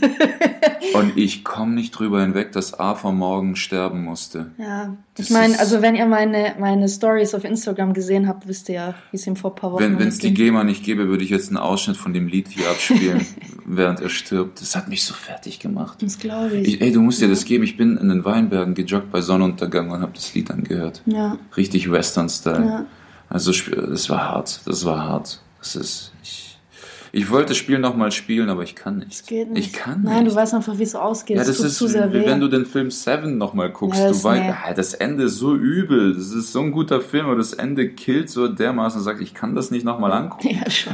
[0.94, 4.52] und ich komme nicht drüber hinweg, dass Arthur morgen sterben musste.
[4.60, 8.76] Ja, ich meine, also wenn ihr meine, meine Stories auf Instagram gesehen habt, wisst ihr
[8.76, 11.24] ja, wie es ihm vor ein paar Wochen Wenn es die GEMA nicht gäbe, würde
[11.24, 13.26] ich jetzt einen Ausschnitt von dem Lied hier abspielen,
[13.66, 14.62] während er stirbt.
[14.62, 16.04] Das hat mich so fertig gemacht.
[16.04, 16.76] Das glaube ich.
[16.76, 16.82] ich.
[16.82, 17.64] Ey, du musst dir das geben.
[17.64, 21.02] Ich bin in den Weinbergen gejoggt bei Sonnenuntergang und habe das Lied angehört.
[21.08, 21.40] Ja.
[21.58, 22.64] Richtig Western-Style.
[22.64, 22.86] Ja.
[23.30, 24.62] Also das war hart.
[24.66, 25.40] Das war hart.
[25.60, 26.12] Das ist...
[26.24, 26.58] Ich,
[27.12, 29.12] ich wollte das Spiel nochmal spielen, aber ich kann nicht.
[29.12, 29.68] Das geht nicht.
[29.68, 30.34] Ich kann Nein, nicht.
[30.34, 31.38] du weißt einfach, wie es ausgeht.
[31.38, 32.26] Ja, das tut ist, zu sehr wie weh.
[32.26, 34.00] wenn du den Film Seven nochmal guckst.
[34.00, 34.50] Ja, du das- weißt, nee.
[34.66, 36.14] ah, das Ende ist so übel.
[36.14, 39.34] Das ist so ein guter Film, aber das Ende killt so dermaßen und sagt, ich
[39.34, 40.50] kann das nicht nochmal angucken.
[40.50, 40.94] Ja, schon.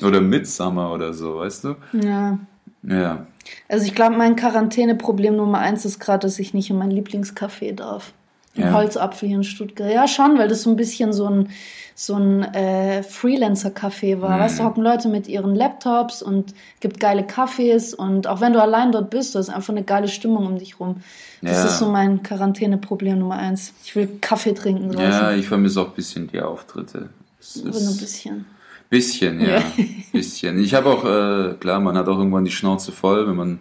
[0.06, 1.76] Oder Midsummer oder so, weißt du?
[1.92, 2.38] Ja.
[2.82, 3.26] Ja.
[3.68, 7.72] Also ich glaube, mein Quarantäneproblem Nummer eins ist gerade, dass ich nicht in mein Lieblingscafé
[7.74, 8.12] darf.
[8.54, 8.72] Im Ja.
[8.72, 9.90] Holzapfel hier in Stuttgart.
[9.90, 11.48] Ja, schon, weil das so ein bisschen so ein,
[11.94, 14.36] so ein äh, Freelancer-Café war.
[14.36, 14.40] Mhm.
[14.40, 18.60] Weißt du, hocken Leute mit ihren Laptops und gibt geile Kaffees und auch wenn du
[18.60, 20.96] allein dort bist, du hast einfach eine geile Stimmung um dich rum.
[21.40, 21.64] Das Ja.
[21.64, 23.72] ist so mein Quarantäneproblem Nummer eins.
[23.84, 25.10] Ich will Kaffee trinken draußen.
[25.10, 27.08] Ja, ich vermisse auch ein bisschen die Auftritte.
[27.56, 28.44] Nur ein bisschen.
[28.90, 29.56] bisschen, ja.
[29.58, 29.62] Ja.
[30.12, 30.62] bisschen.
[30.62, 33.60] Ich habe auch, äh, klar, man hat auch irgendwann die Schnauze voll, wenn man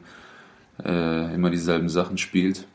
[0.85, 2.65] äh, immer dieselben Sachen spielt.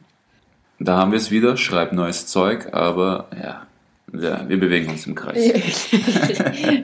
[0.79, 3.67] Da haben wir es wieder, schreibt neues Zeug, aber ja,
[4.13, 5.37] ja wir bewegen uns im Kreis.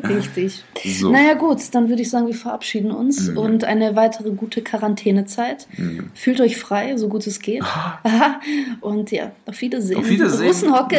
[0.09, 0.65] Richtig.
[0.99, 1.09] So.
[1.09, 1.15] Mhm.
[1.15, 5.67] Naja gut, dann würde ich sagen, wir verabschieden uns und eine weitere gute Quarantänezeit.
[6.15, 7.63] Fühlt euch frei, so gut es geht.
[7.63, 8.41] Aha.
[8.81, 9.99] und ja, auf Wiedersehen.
[9.99, 10.49] Auf Wiedersehen.
[10.49, 10.99] Russenhocke.